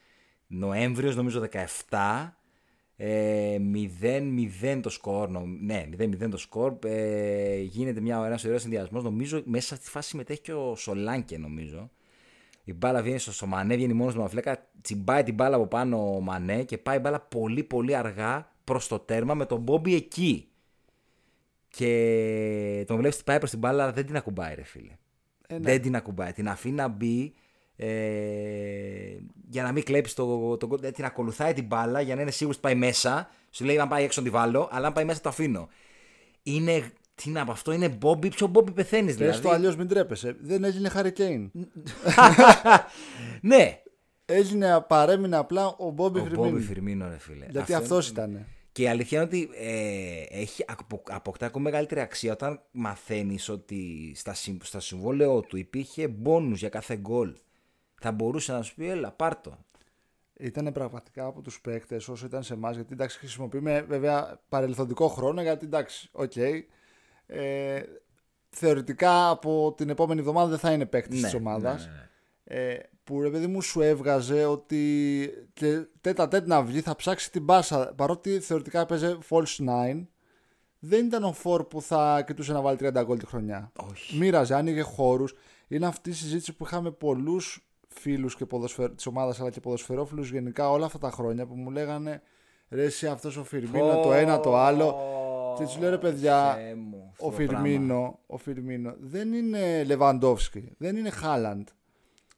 Νοέμβριος 0.46 1.16
νομίζω 1.16 1.40
17. 1.88 2.32
Ε, 3.02 3.58
0-0 3.58 4.80
το 4.82 4.88
σκορ. 4.90 5.28
νο- 5.28 5.44
Ναι, 5.60 5.86
0-0 5.98 6.28
το 6.30 6.36
σκορ. 6.36 6.76
Ε, 6.84 7.56
γίνεται 7.60 8.00
μια 8.00 8.20
ωραία 8.20 8.38
ωραίος 8.44 8.60
συνδυασμός. 8.60 9.02
Νομίζω 9.02 9.42
μέσα 9.44 9.66
σε 9.66 9.74
αυτή 9.74 9.84
τη 9.86 9.90
φάση 9.90 10.08
συμμετέχει 10.08 10.40
και 10.40 10.52
ο 10.52 10.74
Σολάνκε, 10.76 11.38
νομίζω. 11.38 11.90
Η 12.64 12.72
μπάλα 12.74 13.02
βγαίνει 13.02 13.18
στο, 13.18 13.32
στο 13.32 13.46
Μανέ, 13.46 13.74
βγαίνει 13.76 13.92
μόνος 13.92 14.14
του 14.14 14.20
Μαφλέκα, 14.20 14.70
τσιμπάει 14.80 15.22
την 15.22 15.34
μπάλα 15.34 15.56
από 15.56 15.66
πάνω 15.66 16.14
ο 16.16 16.20
Μανέ 16.20 16.62
και 16.64 16.78
πάει 16.78 16.96
η 16.96 17.00
μπάλα 17.02 17.20
πολύ 17.20 17.62
πολύ 17.62 17.94
αργά 17.96 18.52
προς 18.64 18.88
το 18.88 18.98
τέρμα 18.98 19.34
με 19.34 19.46
τον 19.46 19.60
Μπόμπι 19.60 19.94
εκεί. 19.94 20.48
Και 21.68 22.84
τον 22.86 22.96
βλέπεις 22.96 23.16
ότι 23.16 23.24
πάει 23.24 23.38
προς 23.38 23.50
την 23.50 23.58
μπάλα, 23.58 23.82
αλλά 23.82 23.92
δεν 23.92 24.06
την 24.06 24.16
ακουμπάει, 24.16 24.54
ρε 24.54 24.62
φίλε. 24.62 24.92
Ε, 25.46 25.54
ναι. 25.54 25.60
Δεν 25.60 25.82
την 25.82 25.96
ακουμπάει. 25.96 26.32
Την 26.32 26.48
αφήνει 26.48 26.74
να 26.74 26.88
μπει 26.88 27.34
ε, 27.82 29.16
για 29.48 29.62
να 29.62 29.72
μην 29.72 29.82
κλέψεις 29.84 30.14
το, 30.14 30.56
το, 30.56 30.66
το, 30.66 30.76
την 30.92 31.04
ακολουθάει 31.04 31.52
την 31.52 31.64
μπάλα 31.64 32.00
για 32.00 32.14
να 32.14 32.20
είναι 32.22 32.30
σίγουρος 32.30 32.58
ότι 32.58 32.66
πάει 32.66 32.78
μέσα. 32.78 33.28
Σου 33.50 33.64
λέει 33.64 33.78
αν 33.78 33.88
πάει 33.88 34.04
έξω 34.04 34.22
τη 34.22 34.30
βάλω, 34.30 34.68
αλλά 34.72 34.86
αν 34.86 34.92
πάει 34.92 35.04
μέσα 35.04 35.20
το 35.20 35.28
αφήνω. 35.28 35.68
Είναι. 36.42 36.82
Τι 37.14 37.30
να 37.30 37.44
πω, 37.44 37.52
αυτό 37.52 37.72
είναι 37.72 37.88
Μπόμπι. 37.88 38.28
Ποιο 38.28 38.46
Μπόμπι 38.46 38.70
πεθαίνεις 38.70 39.14
Πες 39.16 39.26
δηλαδή. 39.26 39.42
το 39.42 39.50
αλλιώς 39.50 39.76
μην 39.76 39.88
τρέπεσαι. 39.88 40.36
Δεν 40.40 40.64
έγινε 40.64 40.90
Harry 40.94 41.10
Kane. 41.18 41.48
ναι, 43.40 43.82
Έγινε, 44.24 44.84
παρέμεινε 44.88 45.36
απλά 45.36 45.66
ο 45.66 45.90
Μπόμπι 45.90 46.18
ο 46.18 46.22
Μπόμπι 46.22 46.36
Φιρμίνο. 46.48 46.60
Φιρμίνο, 46.66 47.08
ρε 47.08 47.18
φίλε. 47.18 47.46
Γιατί 47.50 47.58
Αυτό 47.72 47.76
αυτός 47.76 48.08
ήταν. 48.08 48.46
Και 48.72 48.82
η 48.82 48.88
αλήθεια 48.88 49.18
είναι 49.18 49.26
ότι 49.26 49.48
ε, 49.60 50.40
έχει, 50.40 50.64
απο- 50.66 51.02
αποκτά 51.08 51.46
ακόμα 51.46 51.64
μεγαλύτερη 51.64 52.00
αξία 52.00 52.32
όταν 52.32 52.62
μαθαίνεις 52.70 53.48
ότι 53.48 54.12
στα, 54.16 54.34
συμ- 54.34 54.62
στα 54.64 54.80
συμβόλαιο 54.80 55.40
του 55.40 55.56
υπήρχε 55.56 56.08
μπόνους 56.08 56.58
για 56.58 56.68
κάθε 56.68 56.96
γκολ. 56.96 57.34
Θα 58.02 58.12
μπορούσε 58.12 58.52
να 58.52 58.62
σου 58.62 58.74
πει, 58.74 58.88
έλα, 58.88 59.10
πάρ' 59.12 59.40
το. 59.40 59.58
Ήταν 60.38 60.72
πραγματικά 60.72 61.24
από 61.26 61.40
τους 61.40 61.60
παίκτες 61.60 62.08
όσο 62.08 62.26
ήταν 62.26 62.42
σε 62.42 62.54
εμάς. 62.54 62.74
Γιατί 62.74 62.92
εντάξει, 62.92 63.18
χρησιμοποιούμε 63.18 63.80
βέβαια 63.88 64.40
παρελθοντικό 64.48 65.08
χρόνο. 65.08 65.42
Γιατί 65.42 65.64
εντάξει, 65.64 66.08
οκ. 66.12 66.36
Ε, 67.26 67.82
θεωρητικά 68.50 69.28
από 69.28 69.74
την 69.76 69.88
επόμενη 69.88 70.20
εβδομάδα 70.20 70.48
δεν 70.48 70.58
θα 70.58 70.72
είναι 70.72 70.86
παίκτης 70.86 71.20
Ναι, 71.20 71.26
της 71.26 71.34
ομάδας. 71.34 71.86
ναι, 71.86 71.92
ναι, 71.92 71.98
ναι. 71.98 72.08
Ε, 72.72 72.88
που 73.04 73.20
ρε 73.22 73.30
παιδί 73.30 73.46
μου 73.46 73.62
σου 73.62 73.80
έβγαζε 73.80 74.44
ότι 74.44 75.28
και 75.52 75.86
τέτα 76.00 76.28
τέτ 76.28 76.46
να 76.46 76.62
βγει 76.62 76.80
θα 76.80 76.96
ψάξει 76.96 77.30
την 77.30 77.42
μπάσα 77.42 77.92
παρότι 77.96 78.40
θεωρητικά 78.40 78.80
έπαιζε 78.80 79.18
false 79.30 79.68
nine 79.68 80.06
δεν 80.78 81.06
ήταν 81.06 81.24
ο 81.24 81.32
φόρ 81.32 81.64
που 81.64 81.82
θα 81.82 82.22
κοιτούσε 82.26 82.52
να 82.52 82.60
βάλει 82.60 82.78
30 82.80 83.02
γκολ 83.04 83.18
τη 83.18 83.26
χρονιά 83.26 83.72
Όχι. 83.90 84.16
μοίραζε, 84.18 84.54
άνοιγε 84.54 84.80
χώρους 84.80 85.34
είναι 85.68 85.86
αυτή 85.86 86.10
η 86.10 86.12
συζήτηση 86.12 86.52
που 86.52 86.64
είχαμε 86.64 86.90
πολλούς 86.90 87.69
φίλους 87.94 88.36
και 88.36 88.46
ποδοσφαιρ... 88.46 88.90
της 88.94 89.06
ομάδας 89.06 89.40
αλλά 89.40 89.50
και 89.50 89.60
ποδοσφαιρόφιλους 89.60 90.30
γενικά 90.30 90.70
όλα 90.70 90.86
αυτά 90.86 90.98
τα 90.98 91.10
χρόνια 91.10 91.46
που 91.46 91.54
μου 91.54 91.70
λέγανε 91.70 92.22
ρε 92.70 92.84
εσύ 92.84 93.06
αυτός 93.06 93.36
ο 93.36 93.44
Φιρμίνο 93.44 94.00
το 94.02 94.12
ένα 94.12 94.40
το 94.40 94.56
άλλο 94.56 94.96
και 95.58 95.64
τους 95.64 95.78
λέω 95.78 95.90
ρε 95.90 95.98
παιδιά 95.98 96.54
Θεέ 96.54 96.74
μου, 96.74 97.08
αυτό 97.10 97.26
ο 97.26 97.30
το 97.30 97.36
πράγμα. 97.36 97.58
Φιρμίνο, 97.68 98.18
ο 98.26 98.36
Φιρμίνο 98.36 98.94
δεν 99.00 99.32
είναι 99.32 99.84
Λεβαντόφσκι, 99.84 100.74
δεν 100.78 100.96
είναι 100.96 101.10
Χάλαντ. 101.10 101.68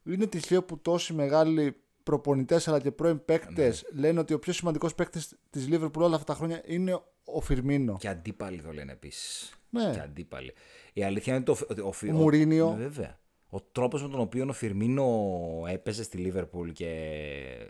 Είναι 0.05 0.27
τυχαίο 0.27 0.63
που 0.63 0.79
τόσοι 0.79 1.13
μεγάλοι 1.13 1.77
προπονητές 2.03 2.69
αλλά 2.69 2.81
και 2.81 2.91
πρώην 2.91 3.25
παίκτες 3.25 3.85
Ναι. 3.93 4.01
λένε 4.01 4.21
ότι 4.21 4.35
ο 4.35 4.39
πιο 4.39 4.53
σημαντικός 4.53 4.95
παίκτης 4.95 5.35
της 5.51 5.69
Λίβερπουλ 5.69 6.03
όλα 6.03 6.15
αυτά 6.17 6.33
τα 6.33 6.39
χρόνια 6.39 6.63
είναι 6.67 7.01
ο 7.25 7.41
Φιρμίνο. 7.41 7.97
Και 7.99 8.09
αντίπαλοι 8.09 8.61
το 8.63 8.73
λένε 8.73 8.93
επίσης. 8.93 9.55
Ναι. 9.71 9.91
Και 9.93 10.01
αντίπαλοι. 10.01 10.53
Η 10.93 11.03
αλήθεια 11.05 11.35
είναι 11.37 11.45
ότι 11.49 11.81
ο, 11.83 11.87
ο, 11.89 11.93
Φι- 11.93 12.13
Ο 12.13 12.17
Μουρίνιο. 12.17 12.71
Ναι, 12.79 12.83
Βέβαια. 12.83 13.19
Ο 13.55 13.61
τρόπος 13.61 14.03
με 14.03 14.09
τον 14.09 14.21
οποίο 14.21 14.47
ο 14.49 14.53
Φιρμίνο 14.53 15.29
έπαιζε 15.69 16.03
στη 16.03 16.17
Λίβερπουλ 16.17 16.71
και 16.71 16.89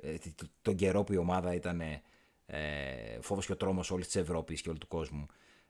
ε, 0.03 0.15
t- 0.25 0.43
t- 0.43 0.47
τον 0.63 0.75
καιρό 0.75 1.05
που 1.05 1.13
η 1.13 1.17
ομάδα 1.17 1.55
ήταν 1.55 1.81
ε, 1.81 2.01
φόβος 3.21 3.47
και 3.47 3.53
ο 3.53 3.57
τρόμος 3.57 3.91
όλης 3.91 4.07
της 4.07 4.17
Ευρώπης 4.17 4.61
και 4.61 4.69
όλου 4.69 4.79
του 4.79 4.89
κόσμου. 4.89 5.27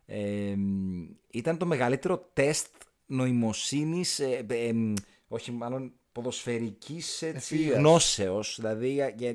Ε, 0.07 0.55
μ, 0.57 1.05
ήταν 1.31 1.59
το 1.59 1.67
μεγαλύτερο 1.67 2.29
τεστ 2.33 2.67
νοημοσύνης, 3.07 4.19
ε, 4.19 4.47
ε, 4.49 4.73
μ, 4.73 4.93
όχι 5.29 5.53
μάλλον 5.53 5.93
ποδοσφαιρικής 6.13 7.23
Ευφυΐας. 7.25 7.75
γνώσεως. 7.77 8.57
Δηλαδή 8.61 8.93
για, 8.93 9.09
για, 9.09 9.33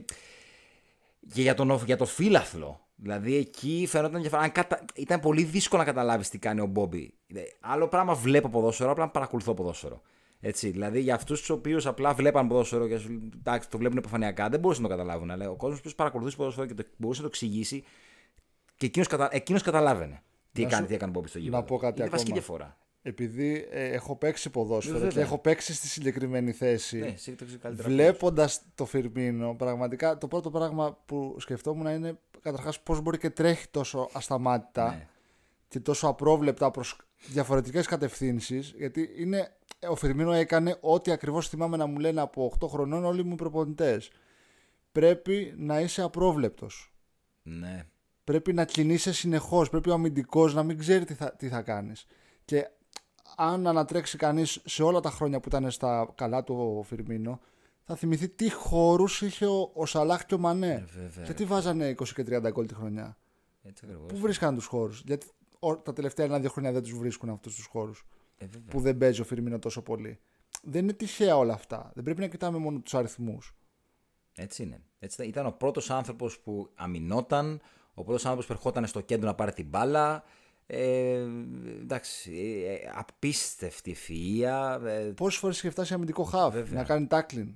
και 1.34 1.42
για 1.42 1.54
τον, 1.54 1.82
για 1.86 1.98
το 1.98 2.06
φύλαθλο. 2.06 2.88
Δηλαδή 2.96 3.36
εκεί 3.36 3.86
φαινόταν 3.90 4.16
ενδιαφέρον. 4.16 4.44
Αν 4.46 4.52
κατα... 4.52 4.86
Ήταν 4.96 5.20
πολύ 5.20 5.44
δύσκολο 5.44 5.82
να 5.82 5.88
καταλάβεις 5.88 6.30
τι 6.30 6.38
κάνει 6.38 6.60
ο 6.62 6.66
Μπόμπι. 6.66 7.14
Ε, 7.34 7.42
Άλλο 7.60 7.88
πράγμα 7.88 8.14
βλέπω 8.14 8.50
ποδόσφαιρο, 8.50 8.86
άλλο 8.88 8.96
πράγμα 8.96 9.14
παρακολουθώ 9.14 9.54
ποδόσφαιρο. 9.54 10.02
Έτσι, 10.40 10.70
δηλαδή 10.70 11.00
για 11.00 11.16
αυτούς 11.16 11.40
τους 11.40 11.50
οποίους 11.50 11.86
απλά 11.86 12.14
βλέπαν 12.14 12.48
ποδόσφαιρο 12.48 12.88
και 12.88 12.98
σου- 12.98 13.30
εντάξει, 13.38 13.70
το 13.70 13.78
βλέπουν 13.78 13.98
επιφανειακά, 13.98 14.50
δεν 14.50 14.60
μπορούσαν 14.60 14.84
να 14.84 14.90
το 14.90 14.96
καταλάβουν. 14.96 15.32
Αλλά 15.32 15.50
ο 15.50 15.56
κόσμος 15.56 15.82
που 15.82 15.90
παρακολουθούσε 15.96 16.36
ποδόσφαιρο 16.38 16.66
και 16.68 16.74
το, 16.74 16.84
μπορούσε 16.98 17.22
να 17.22 17.28
το 17.28 17.34
εξηγήσει 17.34 17.84
και 18.76 18.86
εκείνος 18.86 19.08
κατα... 19.08 19.30
εκείνος 19.32 19.62
καταλάβαινε 19.62 20.22
τι, 20.52 20.62
Να 20.62 20.68
έκανε, 20.68 20.82
σου- 20.82 20.88
τι 20.88 20.94
έκανε 20.96 21.12
ο 21.12 21.14
Μπόμπι 21.14 21.28
στο 21.28 21.38
γήπεδο. 21.40 21.58
να 21.58 21.64
πω 21.64 21.78
κάτι 21.78 22.02
Είναι 22.02 22.10
βασική 22.10 22.32
ακόμα. 22.32 22.46
διαφορά. 22.46 22.78
Επειδή 23.02 23.68
ε, 23.72 23.84
έχω 23.88 24.16
παίξει 24.16 24.50
ποδόσφαιρο 24.50 24.98
Βέβαια. 24.98 25.12
και 25.14 25.20
έχω 25.20 25.38
παίξει 25.38 25.74
στη 25.74 25.88
συγκεκριμένη 25.88 26.52
θέση. 26.52 26.98
Ναι, 26.98 27.06
εσύ 27.08 27.32
το 27.36 27.46
ξέρεις 27.46 27.64
καλύτερα. 27.64 27.90
Βλέποντας 27.90 28.62
το 28.76 28.86
Φιρμίνο, 28.86 29.56
πραγματικά 29.56 30.18
το 30.18 30.28
πρώτο 30.28 30.50
πράγμα 30.50 30.98
που 31.06 31.36
σκεφτόμουν 31.40 31.88
είναι 31.88 32.18
καταρχάς 32.42 32.80
πώς 32.80 33.02
μπορεί 33.02 33.18
και 33.18 33.30
τρέχει 33.30 33.68
τόσο 33.72 34.10
ασταμάτητα 34.14 34.90
Ναι. 34.90 35.08
και 35.68 35.80
τόσο 35.80 36.08
απρόβλεπτα 36.08 36.72
προς 36.72 36.98
διαφορετικές 37.28 37.88
κατευθύνσεις. 37.88 38.74
Γιατί 38.78 39.10
είναι, 39.18 39.52
ο 39.90 39.96
Φιρμίνο 39.96 40.32
έκανε 40.32 40.78
ό,τι 40.82 41.12
ακριβώς 41.12 41.50
θυμάμαι 41.50 41.78
να 41.78 41.86
μου 41.86 42.00
λένε 42.00 42.22
από 42.22 42.54
8 42.60 42.68
χρονών 42.70 43.06
όλοι 43.06 43.24
μου 43.24 43.34
οι 43.34 43.36
προπονητές. 43.36 44.10
Πρέπει 44.92 45.54
να 45.58 45.80
είσαι 45.80 46.02
απρόβλεπτος. 46.02 46.94
Ναι. 47.44 47.86
Πρέπει 48.24 48.54
να 48.54 48.66
κινείσαι 48.66 49.14
συνεχώς. 49.14 49.70
Πρέπει 49.70 49.90
ο 49.90 49.94
αμυντικός 49.94 50.54
να 50.54 50.64
μην 50.64 50.78
ξέρει 50.78 51.06
τι 51.06 51.14
θα, 51.14 51.32
τι 51.36 51.48
θα 51.50 51.62
κάνεις. 51.62 52.06
Και 52.46 52.68
αν 53.38 53.68
ανατρέξει 53.68 54.18
κανείς 54.18 54.62
σε 54.66 54.84
όλα 54.84 55.00
τα 55.00 55.10
χρόνια 55.12 55.40
που 55.40 55.48
ήταν 55.48 55.72
στα 55.72 56.12
καλά 56.16 56.44
του 56.44 56.76
ο 56.80 56.84
Φιρμίνο, 56.84 57.40
θα 57.84 57.96
θυμηθεί 57.96 58.30
τι 58.30 58.52
χώρους 58.52 59.22
είχε 59.22 59.46
ο, 59.46 59.72
ο 59.74 59.86
Σαλάχ 59.86 60.26
και 60.26 60.34
ο 60.34 60.38
Μανέ. 60.38 60.72
Ε, 60.74 60.86
βέβαια. 61.02 61.26
Γιατί 61.26 61.46
βάζανε 61.46 61.96
20 62.00 62.08
και 62.14 62.24
30 62.30 62.50
γκολ 62.52 62.66
τη 62.68 62.74
χρονιά. 62.74 63.18
Έτσι 63.64 63.84
ακριβώς. 63.86 64.12
Πού 64.12 64.18
βρίσκαν 64.18 64.56
τους 64.56 64.66
χώρους. 64.66 65.02
Γιατί 65.06 65.28
ο- 65.60 65.78
τα 65.78 65.94
τελευταία 65.94 66.26
ένα-δύο 66.26 66.50
χρόνια 66.50 66.72
δεν 66.72 66.82
τους 66.84 66.98
βρίσκουν 66.98 67.30
αυτούς 67.30 67.56
τους 67.56 67.66
χώρους. 67.66 68.06
Ε, 68.38 68.46
βέβαια. 68.46 68.68
Που 68.70 68.80
δεν 68.80 68.98
παίζει 68.98 69.22
ο 69.22 69.24
Φιρμίνο 69.24 69.60
τόσο 69.60 69.82
πολύ. 69.82 70.20
Δεν 70.64 70.84
είναι 70.84 70.94
τυχαία 70.94 71.38
όλα 71.38 71.54
αυτά. 71.54 71.92
Δεν 71.96 72.04
πρέπει 72.04 72.20
να 72.20 72.28
κοιτάμε 72.28 72.58
μόνο 72.58 72.80
τους 72.80 72.94
αριθμούς. 72.94 73.56
Έτσι 74.36 74.64
είναι. 74.64 74.82
Έτσι 75.00 75.16
ήταν. 75.16 75.28
ήταν 75.28 75.46
ο 75.46 75.52
πρώτος 75.52 75.90
άνθρωπος 75.90 76.40
που 76.40 76.70
αμυνόταν, 76.76 77.62
ο 77.94 78.04
πρώτος 78.04 78.22
άνθρωπος 78.24 78.46
που 78.46 78.54
ερχόταν 78.54 78.88
στο 78.88 79.02
κέντρο 79.02 79.28
να 79.28 79.36
πάρει 79.36 79.54
την 79.54 79.66
μπάλα. 79.66 80.24
Ε, 80.70 81.26
εντάξει, 81.82 82.32
ε, 82.68 82.74
ε, 82.74 82.92
απίστευτη 82.94 83.96
ευφυΐα. 83.96 84.80
Ε, 84.86 85.12
Πόσες 85.16 85.40
φορές 85.40 85.58
είχε 85.58 85.70
φτάσει 85.70 85.94
αμυντικό 85.94 86.24
χαβ 86.24 86.54
Βέβαια. 86.54 86.80
να 86.80 86.84
κάνει 86.84 87.08
tackling. 87.10 87.54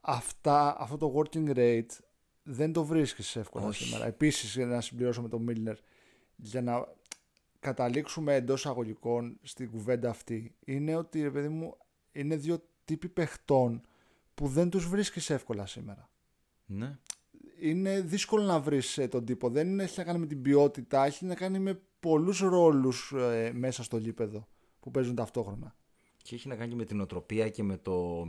Αυτά, 0.00 0.76
αυτό 0.78 0.96
το 0.96 1.14
working 1.16 1.56
rate 1.56 1.98
δεν 2.42 2.72
το 2.72 2.84
βρίσκεις 2.84 3.36
εύκολα 3.36 3.66
Όχι. 3.66 3.84
σήμερα. 3.84 4.06
Επίσης, 4.06 4.56
να 4.56 4.80
συμπληρώσω 4.80 5.22
με 5.22 5.28
τον 5.28 5.42
Μίλνερ, 5.42 5.76
για 6.36 6.62
να 6.62 6.86
καταλήξουμε 7.64 8.34
εντός 8.34 8.66
αγωγικών 8.66 9.38
στην 9.42 9.70
κουβέντα 9.70 10.10
αυτή, 10.10 10.54
είναι 10.64 10.96
ότι 10.96 11.22
ρε 11.22 11.30
παιδί 11.30 11.48
μου, 11.48 11.76
είναι 12.12 12.36
δύο 12.36 12.64
τύποι 12.84 13.08
παιχτών 13.08 13.80
που 14.34 14.48
δεν 14.48 14.70
τους 14.70 14.88
βρίσκεις 14.88 15.30
εύκολα 15.30 15.66
σήμερα. 15.66 16.10
ναι. 16.66 16.98
Είναι 17.60 18.00
δύσκολο 18.00 18.42
να 18.42 18.60
βρεις 18.60 18.98
ε, 18.98 19.08
τον 19.08 19.24
τύπο. 19.24 19.48
Δεν 19.48 19.68
είναι, 19.68 19.82
έχει 19.82 19.98
να 19.98 20.04
κάνει 20.04 20.18
με 20.18 20.26
την 20.26 20.42
ποιότητα, 20.42 21.04
έχει 21.04 21.24
να 21.24 21.34
κάνει 21.34 21.58
με 21.58 21.80
πολλούς 22.00 22.40
ρόλους 22.40 23.12
ε, 23.12 23.52
μέσα 23.54 23.82
στο 23.82 23.96
γήπεδο 23.96 24.48
που 24.80 24.90
παίζουν 24.90 25.14
ταυτόχρονα. 25.14 25.74
Και 26.22 26.34
έχει 26.34 26.48
να 26.48 26.56
κάνει 26.56 26.70
και 26.70 26.76
με 26.76 26.84
την 26.84 27.00
οτροπία 27.00 27.48
και 27.48 27.62
με 27.62 27.76
το, 27.76 28.26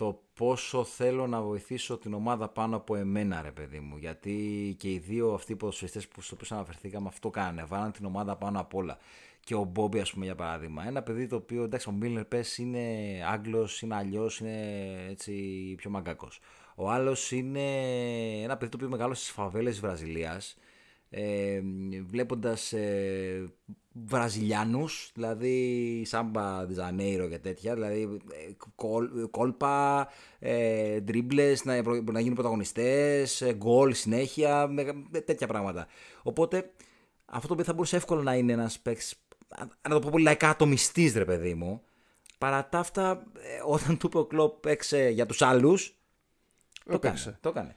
το 0.00 0.22
πόσο 0.34 0.84
θέλω 0.84 1.26
να 1.26 1.42
βοηθήσω 1.42 1.98
την 1.98 2.14
ομάδα 2.14 2.48
πάνω 2.48 2.76
από 2.76 2.96
εμένα, 2.96 3.42
ρε 3.42 3.50
παιδί 3.50 3.80
μου. 3.80 3.96
Γιατί 3.96 4.34
και 4.78 4.90
οι 4.90 4.98
δύο 4.98 5.32
αυτοί 5.32 5.52
οι 5.52 5.56
ποδοσφαιριστές 5.56 6.08
που 6.08 6.20
στο 6.20 6.36
οποίο 6.40 6.56
αναφερθήκαμε 6.56 7.08
αυτό 7.08 7.30
κάνανε. 7.30 7.64
Βάλαν 7.64 7.92
την 7.92 8.04
ομάδα 8.04 8.36
πάνω 8.36 8.60
απ' 8.60 8.74
όλα. 8.74 8.98
Και 9.40 9.54
ο 9.54 9.64
Μπόμπι, 9.64 10.00
ας 10.00 10.12
πούμε, 10.12 10.24
για 10.24 10.34
παράδειγμα. 10.34 10.86
Ένα 10.86 11.02
παιδί 11.02 11.26
το 11.26 11.36
οποίο, 11.36 11.62
εντάξει, 11.62 11.88
ο 11.88 11.92
Μίλνερ 11.92 12.24
πες 12.24 12.58
είναι 12.58 12.80
Άγγλος, 13.30 13.82
είναι 13.82 13.94
αλλιώς, 13.94 14.40
είναι 14.40 14.56
έτσι 15.08 15.32
πιο 15.76 15.90
μαγκάκο. 15.90 16.28
Ο 16.74 16.90
άλλος 16.90 17.30
είναι 17.30 17.62
ένα 18.42 18.56
παιδί 18.56 18.70
το 18.70 18.76
οποίο 18.76 18.88
μεγάλωσε 18.88 19.22
στις 19.22 19.34
φαβέλες 19.34 19.72
της 19.72 19.80
Βραζιλίας 19.80 20.56
ε, 21.10 21.60
βλέποντας 22.06 22.72
ε, 22.72 23.52
Βραζιλιάνους, 23.92 25.10
δηλαδή 25.14 26.02
Σάμπα 26.06 26.66
Τζανέιρο 26.66 27.28
και 27.28 27.38
τέτοια, 27.38 27.74
δηλαδή 27.74 28.18
ε, 28.30 28.52
κόλ- 28.74 29.30
κόλπα, 29.30 30.08
ε, 30.38 31.00
ντρίμπλες, 31.00 31.64
να, 31.64 31.82
προ- 31.82 32.10
να 32.10 32.18
γίνουν 32.20 32.34
πρωταγωνιστές, 32.34 33.40
ε, 33.40 33.52
γκολ 33.54 33.92
συνέχεια, 33.94 34.66
με- 34.66 34.92
με 35.10 35.20
τέτοια 35.20 35.46
πράγματα. 35.46 35.86
Οπότε 36.22 36.70
αυτό 37.24 37.46
το 37.46 37.52
οποίο 37.52 37.64
θα 37.64 37.72
μπορούσε 37.72 37.96
εύκολα 37.96 38.22
να 38.22 38.34
είναι 38.34 38.52
ένας 38.52 38.78
παίκτης, 38.80 39.14
α- 39.48 39.64
να 39.88 39.94
το 39.94 39.98
πω 39.98 40.08
πολύ 40.10 40.24
λαϊκά, 40.24 40.48
ατομιστής 40.48 41.14
ρε 41.14 41.24
παιδί 41.24 41.54
μου, 41.54 41.82
παρά 42.38 42.68
τα 42.68 42.78
αυτά, 42.78 43.10
ε, 43.34 43.60
όταν 43.66 43.96
του 43.98 44.06
είπε 44.06 44.18
ο 44.18 44.24
Κλόπ 44.24 44.60
παίξε 44.60 45.08
για 45.08 45.26
τους 45.26 45.42
άλλους, 45.42 45.94
το 46.84 46.92
Έπαιξε. 46.94 47.22
έκανε. 47.22 47.38
Το 47.40 47.48
έκανε. 47.48 47.74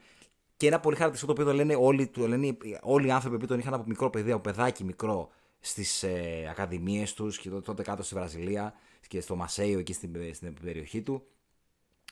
Και 0.63 0.69
ένα 0.69 0.79
πολύ 0.79 0.95
χαρακτηριστικό 0.95 1.33
το 1.33 1.41
οποίο 1.41 1.53
το 1.53 1.63
λένε 1.63 1.75
όλοι, 1.79 2.07
το 2.07 2.27
λένε 2.27 2.57
όλοι 2.81 3.07
οι 3.07 3.11
άνθρωποι 3.11 3.37
που 3.37 3.45
τον 3.45 3.59
είχαν 3.59 3.73
από 3.73 3.83
μικρό 3.87 4.09
παιδί, 4.09 4.31
από 4.31 4.41
παιδάκι 4.41 4.83
μικρό 4.83 5.29
στις 5.59 6.03
ε, 6.03 6.47
ακαδημίες 6.49 7.13
τους 7.13 7.37
και 7.37 7.49
το- 7.49 7.61
τότε 7.61 7.83
κάτω 7.83 8.03
στη 8.03 8.15
Βραζιλία 8.15 8.73
και 9.07 9.21
στο 9.21 9.35
Μασέιο 9.35 9.79
εκεί 9.79 9.93
στην, 9.93 10.33
στην 10.33 10.53
περιοχή 10.63 11.01
του, 11.01 11.23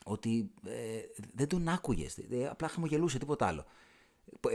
ότι 0.06 0.52
ε, 0.66 0.72
δεν 1.34 1.48
τον 1.48 1.68
άκουγες. 1.68 2.18
Απλά 2.50 2.68
χαμογελούσε, 2.68 3.18
τίποτα 3.20 3.46
άλλο. 3.48 3.66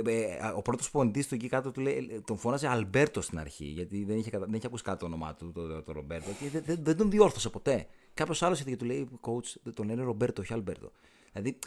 Ε, 0.07 0.13
ε, 0.13 0.39
Ο 0.57 0.63
πρώτος 0.63 0.91
πονητή 0.91 1.27
του 1.27 1.35
εκεί 1.35 1.49
κάτω 1.49 1.71
του 1.71 1.81
λέει, 1.81 2.23
τον 2.27 2.39
φώναζε 2.39 2.69
Αλμπέρτο 2.69 3.21
στην 3.21 3.39
αρχή, 3.39 3.65
γιατί 3.65 4.05
δεν 4.05 4.19
είχε, 4.19 4.31
κατα- 4.31 4.45
δεν 4.47 4.55
είχε 4.55 4.67
ακούσει 4.67 4.83
κάτω 4.83 4.99
το 4.99 5.07
όνομά 5.07 5.35
του, 5.35 5.53
το, 5.53 5.83
το, 5.83 5.93
Ρομπέρτο, 5.93 6.31
και 6.41 6.49
δεν, 6.51 6.63
δεν, 6.67 6.79
δεν 6.83 6.97
τον 6.97 7.11
διόρθωσε 7.11 7.49
ποτέ. 7.51 7.87
Κάποιος 8.15 8.43
άλλος 8.43 8.59
ήρθε 8.59 8.71
και 8.71 8.77
του 8.77 8.85
λέει, 8.85 9.09
coach, 9.21 9.73
τον 9.75 9.87
λένε 9.87 10.03
Ρομπέρτο, 10.03 10.43
όχι 10.43 10.53
Αλμπέρτο. 10.53 10.93
Δηλαδή, 11.33 11.59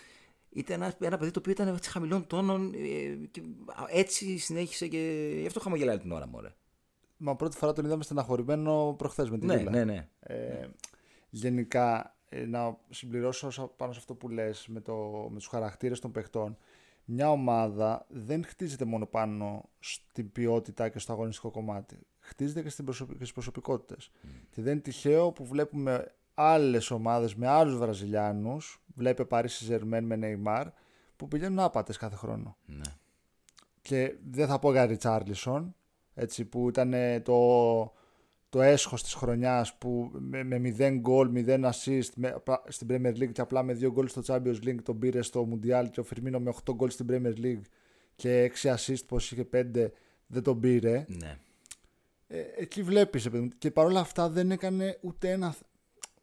ήταν 0.50 0.82
ένα, 0.82 0.94
ένα 1.00 1.18
παιδί 1.18 1.32
το 1.32 1.40
οποίο 1.40 1.52
ήταν 1.52 1.68
έτσι 1.68 1.90
χαμηλών 1.90 2.28
τόνων 2.28 2.74
ε, 2.74 3.28
και 3.32 3.42
έτσι 3.90 4.38
συνέχισε 4.38 4.88
και 4.88 5.30
γι' 5.40 5.48
αυτό 5.48 5.60
χαμογελάει 5.60 5.98
την 5.98 6.12
ώρα 6.12 6.28
μου. 6.28 6.34
Ωραία. 6.36 6.54
Μα 7.18 7.36
πρώτη 7.36 7.58
φορά 7.58 7.74
τον 7.74 7.86
είδαμε 7.86 8.04
στεναχωρημένο 8.04 8.96
προχθές 8.98 9.30
με 9.30 9.38
τη 9.38 9.46
Ναι, 9.46 9.58
Βίλα. 9.58 9.72
ναι, 9.72 9.84
ναι. 9.84 10.08
Ε, 10.20 10.68
γενικά, 11.30 12.16
ε, 12.30 12.46
να 12.46 12.78
συμπληρώσω 12.90 13.48
όσα- 13.48 13.68
πάνω 13.68 13.92
σε 13.92 14.00
αυτό 14.00 14.16
που 14.16 14.30
λες 14.30 14.68
με, 14.68 14.80
το, 14.82 14.96
με 15.30 15.38
τους 15.38 15.48
χαρακτήρες 15.48 16.00
των 16.00 16.12
παιχτών. 16.12 16.58
Μια 17.06 17.32
ομάδα 17.32 18.06
δεν 18.10 18.46
χτίζεται 18.46 18.86
μόνο 18.86 19.06
πάνω 19.06 19.70
στην 19.80 20.32
ποιότητα 20.32 20.90
και 20.90 21.00
στο 21.00 21.14
αγωνιστικό 21.14 21.52
κομμάτι. 21.52 22.00
Χτίζεται 22.20 22.62
και, 22.62 22.70
στην 22.70 22.86
προσωπ... 22.86 23.10
και 23.10 23.16
στις 23.16 23.32
προσωπικότητες. 23.34 24.12
Και 24.50 24.62
δεν 24.62 24.72
είναι 24.72 24.82
τυχαίο 24.82 25.32
που 25.32 25.46
βλέπουμε 25.46 26.14
άλλες 26.42 26.92
ομάδες 26.92 27.36
με 27.36 27.48
άλλους 27.48 27.78
Βραζιλιάνους, 27.78 28.82
βλέπε 28.96 29.26
Paris 29.30 29.46
Saint-Germain 29.46 30.02
με 30.02 30.20
Neymar, 30.22 30.66
που 31.16 31.28
πηγαίνουν 31.28 31.60
άπατες 31.60 31.98
κάθε 31.98 32.16
χρόνο 32.16 32.58
ναι. 32.66 32.82
και 33.82 34.16
δεν 34.32 34.48
θα 34.48 34.60
πω 34.60 34.72
για 34.72 34.86
Ριτσάρλισον 34.86 35.76
έτσι, 36.14 36.46
που 36.46 36.70
ήταν 36.70 36.94
ε, 36.94 37.20
το, 37.20 37.94
το 38.50 38.62
έσχος 38.62 39.04
της 39.04 39.14
χρονιάς 39.14 39.78
που 39.78 40.12
με, 40.14 40.44
με 40.44 40.76
0 40.78 40.98
γκολ, 41.00 41.32
0 41.36 41.70
assist 41.72 42.10
με, 42.16 42.28
απλά- 42.28 42.64
στην 42.68 42.88
Premier 42.92 43.14
League 43.18 43.32
και 43.32 43.42
απλά 43.42 43.64
με 43.64 43.74
2 43.74 43.92
γκολ 43.92 44.08
στο 44.08 44.22
Champions 44.26 44.64
League 44.64 44.82
τον 44.84 45.00
πήρε 45.00 45.22
στο 45.22 45.48
Mundial 45.52 45.86
και 45.92 46.00
ο 46.00 46.04
Φιρμίνο 46.04 46.40
με 46.40 46.54
8 46.70 46.74
γκολ 46.76 46.90
στην 46.90 47.06
Premier 47.10 47.46
League 47.46 47.62
και 48.16 48.52
6 48.62 48.74
assist 48.76 49.06
πως 49.08 49.32
είχε 49.32 49.48
5 49.54 49.64
δεν 50.28 50.44
τον 50.44 50.60
πήρε 50.60 51.06
ναι. 51.08 51.38
ε, 52.28 52.40
εκεί 52.58 52.84
βλέπεις 52.84 53.24
ρε 53.24 53.30
παιδί 53.30 53.44
μου. 53.44 53.50
και 53.58 53.72
παρόλα 53.72 54.00
αυτά 54.00 54.30
δεν 54.30 54.52
έκανε 54.52 54.98
ούτε 55.02 55.32
ένα 55.32 55.52
θ- 55.52 55.64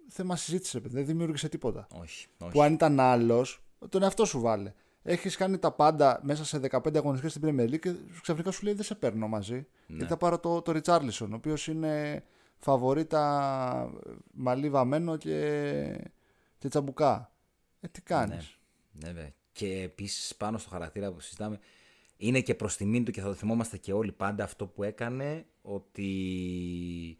θέμα 0.08 0.36
συζήτησης 0.36 0.72
ρε 0.74 0.80
παιδί 0.80 0.92
μου. 0.94 0.98
δεν 0.98 1.08
δημιούργησε 1.08 1.48
τίποτα 1.48 1.86
Όχι. 2.00 2.26
όχι. 2.38 2.52
που 2.52 2.62
αν 2.62 2.72
ήταν 2.72 3.00
άλλος, 3.00 3.62
τον 3.88 4.02
εαυτό 4.02 4.24
σου 4.24 4.40
βάλε. 4.40 4.72
Έχεις 5.02 5.36
κάνει 5.36 5.58
τα 5.58 5.72
πάντα 5.72 6.20
μέσα 6.22 6.44
σε 6.44 6.60
15 6.70 6.96
αγωνιστικές 6.96 7.32
στην 7.32 7.42
Premier 7.44 7.70
League 7.70 7.78
και 7.78 7.94
ξαφνικά 8.22 8.50
σου 8.50 8.64
λέει 8.64 8.74
δεν 8.74 8.84
σε 8.84 8.94
παίρνω 8.94 9.28
μαζί. 9.28 9.54
Ναι. 9.54 9.66
Γιατί 9.86 10.06
θα 10.06 10.16
πάρω 10.16 10.38
το, 10.38 10.62
το 10.62 10.72
Ριτσάρλισον, 10.72 11.32
ο 11.32 11.36
οποίος 11.36 11.66
είναι 11.68 12.24
φαβορίτα 12.58 13.92
μαλλί 14.32 14.70
βαμμένο 14.70 15.16
και, 15.16 16.10
και 16.58 16.68
τσαμπουκά. 16.68 17.32
Ε, 17.80 17.88
τι 17.88 18.02
κάνεις; 18.02 18.58
Ναι, 18.92 19.06
ναι, 19.06 19.12
βέβαια. 19.12 19.32
Και 19.52 19.82
επίσης 19.82 20.36
πάνω 20.36 20.58
στο 20.58 20.70
χαρακτήρα 20.70 21.12
που 21.12 21.20
συζητάμε, 21.20 21.58
είναι 22.16 22.40
και 22.40 22.54
προς 22.54 22.76
τιμήν 22.76 23.04
του 23.04 23.10
και 23.10 23.20
θα 23.20 23.26
το 23.26 23.34
θυμόμαστε 23.34 23.76
και 23.76 23.92
όλοι 23.92 24.12
πάντα 24.12 24.44
αυτό 24.44 24.66
που 24.66 24.82
έκανε 24.82 25.46
ότι 25.62 27.18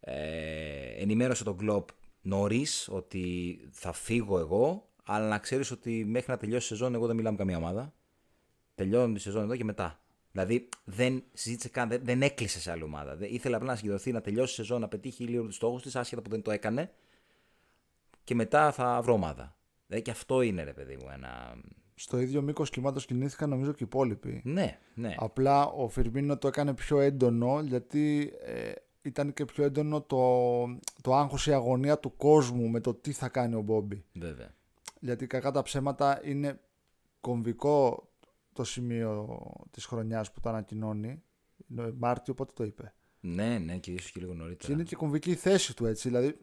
ε, 0.00 1.02
ενημέρωσε 1.02 1.44
τον 1.44 1.56
Κλοπ 1.56 1.88
νωρίς 2.20 2.88
ότι 2.88 3.56
θα 3.70 3.92
φύγω 3.92 4.38
εγώ, 4.38 4.88
αλλά 5.04 5.28
να 5.28 5.38
ξέρεις 5.38 5.70
ότι 5.70 6.04
μέχρι 6.04 6.30
να 6.30 6.36
τελειώσει 6.36 6.64
η 6.64 6.76
σεζόν 6.76 6.94
εγώ 6.94 7.06
δεν 7.06 7.16
μιλάω 7.16 7.32
με 7.32 7.38
καμία 7.38 7.56
ομάδα. 7.56 7.92
Τελειώνει 8.74 9.12
η 9.12 9.18
σεζόν 9.18 9.42
εδώ 9.42 9.56
και 9.56 9.64
μετά. 9.64 10.00
Δηλαδή 10.32 10.68
δεν 10.84 11.22
συζήτησε 11.32 11.68
καν, 11.68 11.88
δεν, 11.88 12.00
δεν 12.04 12.22
έκλεισε 12.22 12.60
σε 12.60 12.70
άλλη 12.70 12.82
ομάδα. 12.82 13.16
Δεν, 13.16 13.28
ήθελε 13.32 13.56
απλά 13.56 13.68
να 13.68 13.76
συγκεντρωθεί, 13.76 14.12
να 14.12 14.20
τελειώσει 14.20 14.52
η 14.52 14.54
σεζόν, 14.54 14.80
να 14.80 14.88
πετύχει 14.88 15.24
λίγο 15.24 15.44
τους 15.44 15.54
στόχους 15.54 15.82
της, 15.82 15.96
άσχετα 15.96 16.22
που 16.22 16.30
δεν 16.30 16.42
το 16.42 16.50
έκανε. 16.50 16.92
Και 18.24 18.34
μετά 18.34 18.72
θα 18.72 19.00
βρω 19.02 19.12
ομάδα. 19.12 19.56
Δηλαδή 19.86 20.04
και 20.04 20.10
αυτό 20.10 20.42
είναι 20.42 20.62
ρε 20.62 20.72
παιδί 20.72 20.96
μου 20.96 21.08
ένα. 21.12 21.60
Στο 21.94 22.18
ίδιο 22.18 22.42
μήκος 22.42 22.70
κυμάτος 22.70 23.06
κινήθηκαν 23.06 23.48
νομίζω 23.48 23.70
και 23.70 23.82
οι 23.82 23.86
υπόλοιποι. 23.86 24.40
Ναι, 24.44 24.78
ναι. 24.94 25.14
Απλά 25.18 25.66
ο 25.66 25.88
Φιρμίνο 25.88 26.38
το 26.38 26.48
έκανε 26.48 26.74
πιο 26.74 27.00
έντονο 27.00 27.60
γιατί 27.60 28.32
ε, 28.44 28.72
ήταν 29.02 29.32
και 29.32 29.44
πιο 29.44 29.64
έντονο 29.64 30.00
το, 30.02 30.64
το 31.02 31.14
άγχος 31.14 31.46
η 31.46 31.52
αγωνία 31.52 31.98
του 31.98 32.16
κόσμου 32.16 32.68
με 32.68 32.80
το 32.80 32.94
τι 32.94 33.12
θα 33.12 33.28
κάνει 33.28 33.54
ο 33.54 33.60
Μπόμπι. 33.60 34.04
Βέβαια. 34.12 34.54
γιατί 35.00 35.26
κακά 35.26 35.50
τα 35.50 35.62
ψέματα 35.62 36.20
είναι 36.24 36.60
κομβικό 37.20 38.08
το 38.52 38.64
σημείο 38.64 39.38
της 39.70 39.84
χρονιάς 39.84 40.32
που 40.32 40.40
το 40.40 40.48
ανακοινώνει. 40.48 41.22
Είναι 41.68 41.92
Μάρτιο, 41.98 42.34
πότε 42.34 42.52
το 42.56 42.64
είπε; 42.64 42.94
Ναι, 43.20 43.58
ναι, 43.58 43.78
και 43.78 43.92
ίσως 43.92 44.10
και 44.10 44.20
λίγο 44.20 44.32
Και 44.32 44.38
νωρίτερα. 44.38 44.72
είναι 44.72 44.82
και 44.82 44.96
κομβική 44.96 45.30
η 45.30 45.34
θέση 45.34 45.76
του 45.76 45.86
έτσι. 45.86 46.08
Δηλαδή, 46.08 46.38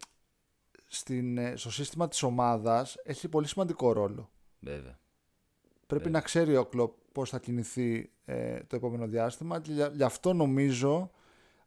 στην, 0.87 1.37
ε, 1.37 1.55
στο 1.55 1.71
σύστημα 1.71 2.07
της 2.07 2.23
ομάδας 2.23 2.95
έχει 3.03 3.29
πολύ 3.29 3.47
σημαντικό 3.47 3.91
ρόλο. 3.91 4.29
Βέβαια. 4.59 4.99
Πρέπει 5.87 6.09
να 6.09 6.21
ξέρει 6.21 6.55
ο 6.55 6.65
Κλοπ 6.65 6.93
πώς 7.11 7.29
θα 7.29 7.39
κινηθεί 7.39 8.11
ε, 8.25 8.59
το 8.63 8.75
επόμενο 8.75 9.07
διάστημα 9.07 9.61
και 9.61 9.71
για- 9.71 9.87
γι' 9.95 10.03
αυτό 10.03 10.33
νομίζω 10.33 11.11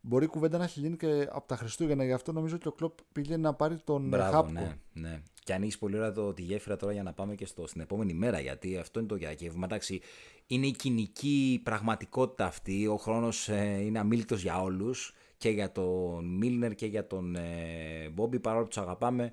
μπορεί 0.00 0.24
η 0.24 0.28
κουβέντα 0.28 0.58
να 0.58 0.64
έχει 0.64 0.80
γίνει 0.80 0.96
και 0.96 1.28
από 1.30 1.46
τα 1.46 1.56
Χριστούγεννα. 1.56 2.04
Γι' 2.04 2.12
αυτό 2.12 2.32
νομίζω 2.32 2.54
ότι 2.54 2.68
ο 2.68 2.72
Κλοπ 2.72 2.98
πήγε 3.12 3.36
να 3.36 3.54
πάρει 3.54 3.76
τον 3.84 4.08
Μπράβο, 4.08 4.32
Χάπκο. 4.32 4.52
ναι, 4.52 4.76
ναι. 4.92 5.22
Και 5.44 5.52
ανοίξει 5.52 5.78
πολύ 5.78 5.96
ωραία 5.96 6.12
το, 6.12 6.32
τη 6.32 6.42
γέφυρα 6.42 6.76
τώρα 6.76 6.92
για 6.92 7.02
να 7.02 7.12
πάμε 7.12 7.34
και 7.34 7.46
στο, 7.46 7.66
στην 7.66 7.80
επόμενη 7.80 8.14
μέρα. 8.14 8.40
Γιατί 8.40 8.76
αυτό 8.76 8.98
είναι 8.98 9.08
το 9.08 9.14
διακύβημα. 9.14 9.64
Εντάξει, 9.64 10.00
είναι 10.46 10.66
η 10.66 10.72
κοινική 10.72 11.60
πραγματικότητα 11.64 12.44
αυτή. 12.46 12.86
Ο 12.86 12.96
χρόνος 12.96 13.48
ε, 13.48 13.78
είναι 13.80 13.98
αμήλικτος 13.98 14.42
για 14.42 14.60
όλους. 14.60 15.14
Και 15.36 15.48
για 15.48 15.72
τον 15.72 16.36
Μίλνερ 16.36 16.74
και 16.74 16.86
για 16.86 17.06
τον 17.06 17.36
ε, 17.36 18.08
Μπόμπι. 18.12 18.40
Παρόλο 18.40 18.62
που 18.62 18.68
τους 18.68 18.78
αγαπάμε. 18.78 19.32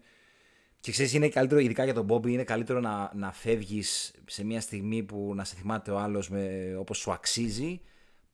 Και 0.80 0.92
ξέρεις, 0.92 1.14
είναι 1.14 1.30
καλύτερο, 1.30 1.60
ειδικά 1.60 1.84
για 1.84 1.94
τον 1.94 2.06
Μπόμπι, 2.06 2.34
είναι 2.34 2.44
καλύτερο 2.44 2.80
να, 2.80 3.12
να 3.16 3.32
φεύγεις 3.32 4.14
σε 4.26 4.46
μια 4.46 4.62
στιγμή 4.62 5.04
που 5.04 5.32
να 5.36 5.44
σε 5.44 5.56
θυμάται 5.56 5.92
ο 5.92 5.98
άλλος 6.00 6.32
όπως 6.80 6.98
σου 6.98 7.12
αξίζει, 7.12 7.82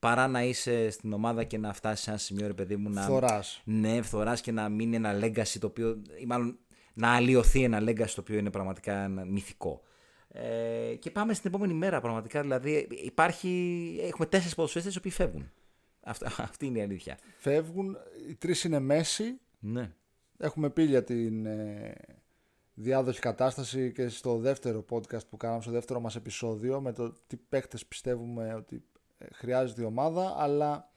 παρά 0.03 0.27
να 0.27 0.43
είσαι 0.43 0.89
στην 0.89 1.13
ομάδα 1.13 1.43
και 1.43 1.57
να 1.57 1.73
φτάσεις 1.73 2.03
σε 2.03 2.09
ένα 2.09 2.19
σημείο, 2.19 2.47
ρε 2.47 2.53
παιδί 2.53 2.75
μου, 2.75 2.89
να. 2.89 3.01
Φθοράς. 3.01 3.61
Ναι, 3.65 4.01
φθοράς 4.01 4.41
και 4.41 4.51
να 4.51 4.69
μείνει 4.69 4.95
ένα 4.95 5.19
legacy 5.21 5.57
το 5.59 5.67
οποίο. 5.67 6.01
ή 6.21 6.25
μάλλον 6.25 6.57
να 6.93 7.15
αλλοιωθεί 7.15 7.63
ένα 7.63 7.81
legacy 7.81 8.09
το 8.15 8.21
οποίο 8.21 8.37
είναι 8.37 8.49
πραγματικά 8.49 9.03
ένα 9.03 9.25
μυθικό. 9.25 9.81
Ε, 10.27 10.95
και 10.99 11.11
πάμε 11.11 11.33
στην 11.33 11.49
επόμενη 11.49 11.73
μέρα 11.73 12.01
πραγματικά. 12.01 12.41
Δηλαδή, 12.41 12.87
υπάρχει, 13.03 13.49
έχουμε 14.01 14.25
τέσσερις 14.25 14.55
ποδοσφαίρε 14.55 14.89
οι 14.89 14.97
οποίοι 14.97 15.11
φεύγουν. 15.11 15.51
Αυτή, 16.01 16.25
αυτή 16.49 16.65
είναι 16.65 16.79
η 16.79 16.81
αλήθεια. 16.81 17.17
Φεύγουν, 17.37 17.97
οι 18.29 18.35
τρεις 18.35 18.63
είναι 18.63 18.79
μέση. 18.79 19.39
Ναι. 19.59 19.91
Έχουμε 20.37 20.69
πει 20.69 20.83
για 20.83 21.03
την 21.03 21.45
ε, 21.45 21.93
διάδοχη 22.73 23.19
κατάσταση 23.19 23.91
και 23.91 24.07
στο 24.07 24.37
δεύτερο 24.37 24.85
podcast 24.89 25.27
που 25.29 25.37
κάναμε, 25.37 25.61
στο 25.61 25.71
δεύτερο 25.71 25.99
μας 25.99 26.15
επεισόδιο 26.15 26.81
με 26.81 26.93
το 26.93 27.13
τι 27.27 27.37
παίχτες 27.37 27.85
πιστεύουμε 27.85 28.53
ότι 28.53 28.75
ε, 28.75 28.92
χρειάζεται 29.31 29.81
η 29.81 29.85
ομάδα 29.85 30.35
αλλά 30.37 30.91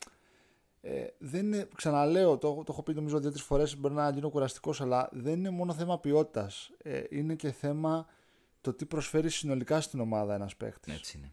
ε, 0.80 1.06
δεν 1.18 1.46
είναι, 1.46 1.68
ξαναλέω, 1.74 2.38
το, 2.38 2.54
το 2.54 2.64
έχω 2.68 2.82
πει 2.82 2.94
νομίζω 2.94 3.20
δύο-τρεις 3.20 3.42
φορές 3.42 3.76
μπορεί 3.78 3.94
να 3.94 4.10
γίνω 4.10 4.30
κουραστικός 4.30 4.80
αλλά 4.80 5.08
δεν 5.12 5.38
είναι 5.38 5.50
μόνο 5.50 5.72
θέμα 5.72 5.98
ποιότητας 5.98 6.70
ε, 6.82 7.02
είναι 7.10 7.34
και 7.34 7.50
θέμα 7.50 8.06
το 8.60 8.72
τι 8.72 8.86
προσφέρει 8.86 9.30
συνολικά 9.30 9.80
στην 9.80 10.00
ομάδα 10.00 10.34
ένας 10.34 10.56
παίχτης 10.56 10.94
Έτσι 10.94 11.18
είναι. 11.18 11.32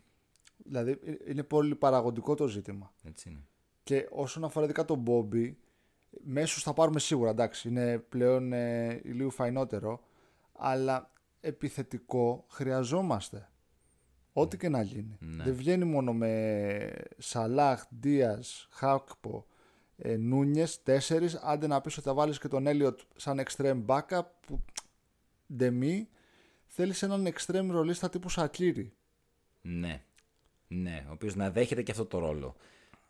δηλαδή 0.57 0.99
ε, 1.05 1.13
είναι 1.27 1.43
πολύ 1.43 1.75
παραγωγικό 1.75 2.35
το 2.35 2.47
ζήτημα 2.47 2.93
Έτσι 3.03 3.29
είναι. 3.29 3.43
και 3.83 4.07
όσον 4.11 4.43
αφορά 4.43 4.65
ειδικά 4.65 4.85
τον 4.85 4.99
Μπόμπι, 4.99 5.57
μέσους 6.23 6.63
θα 6.63 6.73
πάρουμε 6.73 6.99
σίγουρα, 6.99 7.29
εντάξει, 7.29 7.67
είναι 7.67 7.97
πλέον 7.97 8.53
ε, 8.53 9.01
λίγο 9.03 9.29
φαϊνότερο, 9.29 10.03
αλλά 10.57 11.11
επιθετικό 11.39 12.45
χρειαζόμαστε. 12.49 13.47
Ό,τι 14.33 14.57
και 14.57 14.69
να 14.69 14.81
γίνει. 14.81 15.17
Ναι. 15.19 15.43
Δεν 15.43 15.55
βγαίνει 15.55 15.85
μόνο 15.85 16.13
με 16.13 16.91
Σαλάχ, 17.17 17.83
Δίας, 17.89 18.67
Χάκπο, 18.71 19.45
ε, 19.97 20.17
Νούνιες, 20.17 20.83
τέσσερις, 20.83 21.35
άντε 21.35 21.67
να 21.67 21.81
πεις 21.81 21.97
ότι 21.97 22.07
θα 22.07 22.13
βάλεις 22.13 22.39
και 22.39 22.47
τον 22.47 22.67
Έλιοτ 22.67 22.99
σαν 23.15 23.43
extreme 23.45 23.85
backup, 23.85 24.25
που 24.47 24.61
ντεμή, 25.55 26.07
θέλεις 26.65 27.03
έναν 27.03 27.27
extreme 27.27 27.67
ρολίστα 27.69 28.09
τύπου 28.09 28.29
Σακύρη. 28.29 28.93
Ναι. 29.61 30.03
Ναι, 30.67 31.05
ο 31.07 31.11
οποίος 31.11 31.35
να 31.35 31.51
δέχεται 31.51 31.81
και 31.81 31.91
αυτό 31.91 32.05
το 32.05 32.19
ρόλο. 32.19 32.55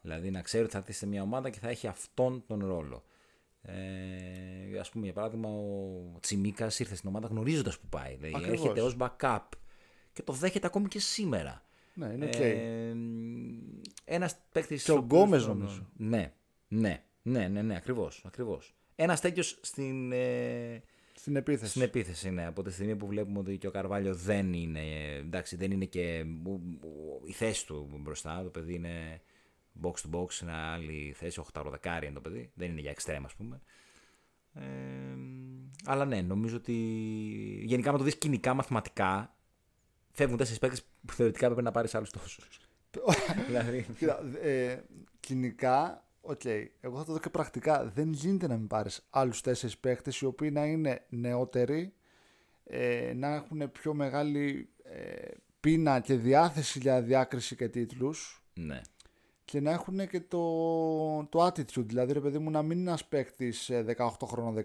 Δηλαδή 0.02 0.32
να 0.32 0.42
ξέρει 0.42 0.64
ότι 0.64 0.72
θα 0.72 0.78
έρθει 0.78 0.94
σε 0.94 1.08
μια 1.08 1.22
ομάδα 1.22 1.50
και 1.50 1.60
θα 1.60 1.70
έχει 1.70 1.88
αυτόν 1.88 2.44
τον 2.48 2.66
ρόλο. 2.66 3.04
Ε, 3.62 4.80
ας 4.80 4.90
πούμε, 4.90 5.04
για 5.04 5.14
παράδειγμα, 5.14 5.50
ο 5.50 6.20
Τσιμίκας 6.20 6.80
ήρθε 6.80 6.96
στην 6.96 7.10
ομάδα 7.10 7.28
γνωρίζοντας 7.28 7.80
που 7.80 7.88
πάει. 7.90 8.16
Δηλαδή 8.16 8.36
Ακριβώς. 8.36 8.62
έρχεται 8.62 8.82
ως 8.82 8.96
backup 9.00 9.40
και 10.14 10.22
το 10.24 10.34
δέχεται 10.34 10.68
ακόμη 10.68 10.88
και 10.88 11.00
σήμερα. 11.00 11.64
Ναι, 11.94 12.06
είναι 12.06 12.26
ΟΚ. 12.26 12.36
Ε, 12.36 12.96
ένας 14.06 14.36
παίκτης. 14.52 14.84
Και 14.84 14.92
ο 14.92 14.98
Γκόμες, 14.98 15.48
νομίζω. 15.48 15.88
Ναι, 15.98 16.34
ναι, 16.68 17.04
ναι, 17.22 17.48
ναι, 17.48 17.62
ναι 17.62 17.76
ακριβώς. 17.76 18.24
Ακριβώς. 18.26 18.76
Ένας 18.96 19.22
τέτοιος 19.22 19.60
στην, 19.62 20.12
ε, 20.12 20.84
Στην 21.14 21.36
επίθεση. 21.36 21.70
στην 21.70 21.82
επίθεση, 21.82 22.30
ναι. 22.30 22.46
Από 22.46 22.64
τη 22.64 22.72
στιγμή 22.72 22.96
που 22.96 23.08
βλέπουμε 23.08 23.40
ότι 23.40 23.58
και 23.58 23.68
ο 23.68 23.72
Καρβάλιο 23.72 24.16
δεν 24.16 24.54
είναι. 24.54 24.82
Εντάξει, 25.16 25.56
δεν 25.56 25.72
είναι 25.72 25.86
και 25.86 26.26
η 27.26 27.32
θέση 27.32 27.66
του 27.66 28.00
μπροστά. 28.00 28.44
Το 28.44 28.50
παιδί 28.50 28.74
είναι 28.74 29.22
box 29.82 29.92
to 29.92 30.20
box, 30.20 30.42
είναι 30.42 30.52
άλλη 30.52 31.14
θέση. 31.16 31.42
8 31.54 31.64
δεκάρι 31.72 32.06
είναι 32.06 32.16
το 32.16 32.22
παιδί. 32.22 32.52
Δεν 32.54 32.70
είναι 32.72 32.82
για 32.82 32.94
extreme, 32.94 33.22
ας 33.26 33.36
πούμε. 33.36 33.62
Ε, 34.54 34.64
αλλά 35.86 36.06
ναι, 36.06 36.22
νομίζω 36.22 36.56
ότι 36.56 36.74
γενικά, 37.64 37.92
με 37.92 37.98
το 37.98 38.04
δεις 38.04 38.18
και 38.18 38.30
κυνικά 38.30 38.54
μαθηματικά, 38.54 39.36
φεύγουν 40.14 40.38
τέσσερις 40.38 40.60
παίκτες 40.60 40.84
που 41.06 41.14
θεωρητικά 41.14 41.46
πρέπει 41.46 41.62
να 41.64 41.72
πάρεις 41.72 41.96
άλλους 41.96 42.10
τόσους. 42.10 42.50
δηλαδή. 43.48 43.86
Κοίτα, 43.98 44.20
ε, 44.42 44.84
κυνικά, 45.20 46.06
ΟΚ, 46.22 46.46
εγώ 46.82 46.98
θα 46.98 47.04
το 47.06 47.12
δω 47.14 47.20
και 47.20 47.30
πρακτικά. 47.30 47.86
Δεν 47.86 48.12
γίνεται 48.14 48.48
να 48.48 48.58
μην 48.58 48.68
πάρεις 48.68 49.06
άλλους 49.10 49.42
τέσσερις 49.42 49.78
παίχτες 49.78 50.12
οι 50.22 50.26
οποίοι 50.26 50.50
να 50.54 50.66
είναι 50.66 51.06
νεότεροι, 51.10 51.94
ε, 52.64 53.14
να 53.16 53.34
έχουν 53.34 53.72
πιο 53.72 53.94
μεγάλη 53.94 54.70
ε, 54.84 55.28
πείνα 55.60 56.00
και 56.00 56.14
διάθεση 56.16 56.80
για 56.80 57.02
διάκριση 57.02 57.56
και 57.56 57.70
τίτλους 57.70 58.44
Ναι. 58.54 58.82
και 59.46 59.60
να 59.62 59.72
έχουν 59.72 60.08
και 60.08 60.20
το, 60.22 60.40
το 61.26 61.46
attitude. 61.46 61.86
Δηλαδή, 61.86 62.14
ρε 62.14 62.20
παιδί 62.22 62.38
μου, 62.38 62.50
να 62.50 62.62
μην 62.62 62.78
είναι 62.80 62.90
ένας 62.90 63.06
παίχτη 63.06 63.54
18 63.98 64.10
χρόνων 64.26 64.56
19. 64.56 64.62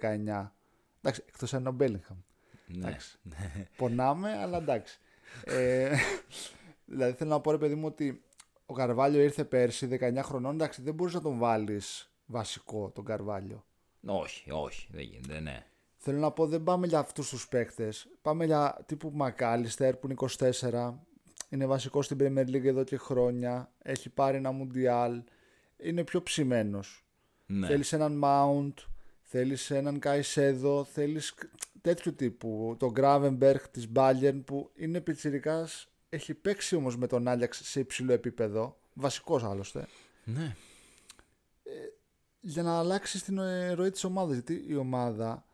Εντάξει, 1.00 1.24
εκτός 1.28 1.54
αν 1.54 1.61
είναι 1.61 1.68
ο 1.68 1.72
Μπέλιγχαμ. 1.72 2.16
ναι. 2.66 2.87
Εντάξει. 2.87 3.18
Πονάμε, 3.76 4.37
αλλά 4.38 4.56
εντάξει. 4.56 5.00
Ε, 5.44 5.94
δηλαδή 6.92 7.12
θέλω 7.12 7.30
να 7.30 7.40
πω 7.40 7.50
ρε 7.50 7.58
παιδί 7.58 7.74
μου 7.74 7.86
ότι 7.86 8.22
ο 8.66 8.74
Καρβάλιο 8.74 9.20
ήρθε 9.22 9.44
πέρσι 9.44 9.88
19 10.00 10.18
χρονών. 10.22 10.54
Εντάξει, 10.54 10.82
δεν 10.82 10.94
μπορείς 10.94 11.14
να 11.14 11.20
τον 11.20 11.38
βάλεις 11.38 12.12
βασικό 12.26 12.90
τον 12.94 13.04
Καρβάλιο. 13.04 13.64
Όχι, 14.06 14.50
όχι, 14.50 14.88
δεν 14.90 15.02
γίνεται, 15.02 15.40
ναι. 15.40 15.66
Θέλω 15.96 16.18
να 16.18 16.30
πω 16.30 16.46
δεν 16.46 16.62
πάμε 16.62 16.86
για 16.86 16.98
αυτούς 16.98 17.28
τους 17.28 17.48
παίκτες. 17.48 18.08
Πάμε 18.22 18.44
για 18.44 18.84
τύπου 18.86 19.10
Μακάλιστερ 19.14 19.96
που 19.96 20.06
είναι 20.06 20.14
24. 20.60 20.94
Είναι 21.48 21.66
βασικός 21.66 22.04
στην 22.04 22.18
Premier 22.20 22.46
League 22.48 22.64
εδώ 22.64 22.84
και 22.84 22.96
χρόνια. 22.96 23.72
Έχει 23.82 24.08
πάρει 24.10 24.36
ένα 24.36 24.50
Μουντιάλ. 24.50 25.22
Είναι 25.76 26.04
πιο 26.04 26.22
ψημένος. 26.22 27.06
ναι. 27.46 27.66
Θέλεις 27.66 27.92
έναν 27.92 28.20
Mount, 28.24 28.74
θέλεις 29.22 29.70
έναν 29.70 29.98
Καϊσέδο, 29.98 30.84
θέλεις 30.84 31.34
τέτοιου 31.80 32.14
τύπου. 32.14 32.76
Το 32.78 32.92
Gravenberg 32.96 33.60
της 33.70 33.88
Bayern 33.94 34.40
που 34.44 34.70
είναι 34.74 35.00
πιτσιρικάς, 35.00 35.88
έχει 36.08 36.34
παίξει 36.34 36.76
όμως 36.76 36.96
με 36.96 37.06
τον 37.06 37.28
Άλιαξ 37.28 37.60
σε 37.64 37.80
υψηλό 37.80 38.12
επίπεδο, 38.12 38.78
βασικός 38.94 39.44
άλλωστε, 39.44 39.86
ναι. 40.24 40.56
για 42.40 42.62
να 42.62 42.78
αλλάξει 42.78 43.24
την 43.24 43.38
ε, 43.38 43.72
ροή 43.72 43.90
της 43.90 44.04
ομάδας. 44.04 44.32
Γιατί 44.32 44.64
η 44.68 44.76
ομάδα 44.76 45.44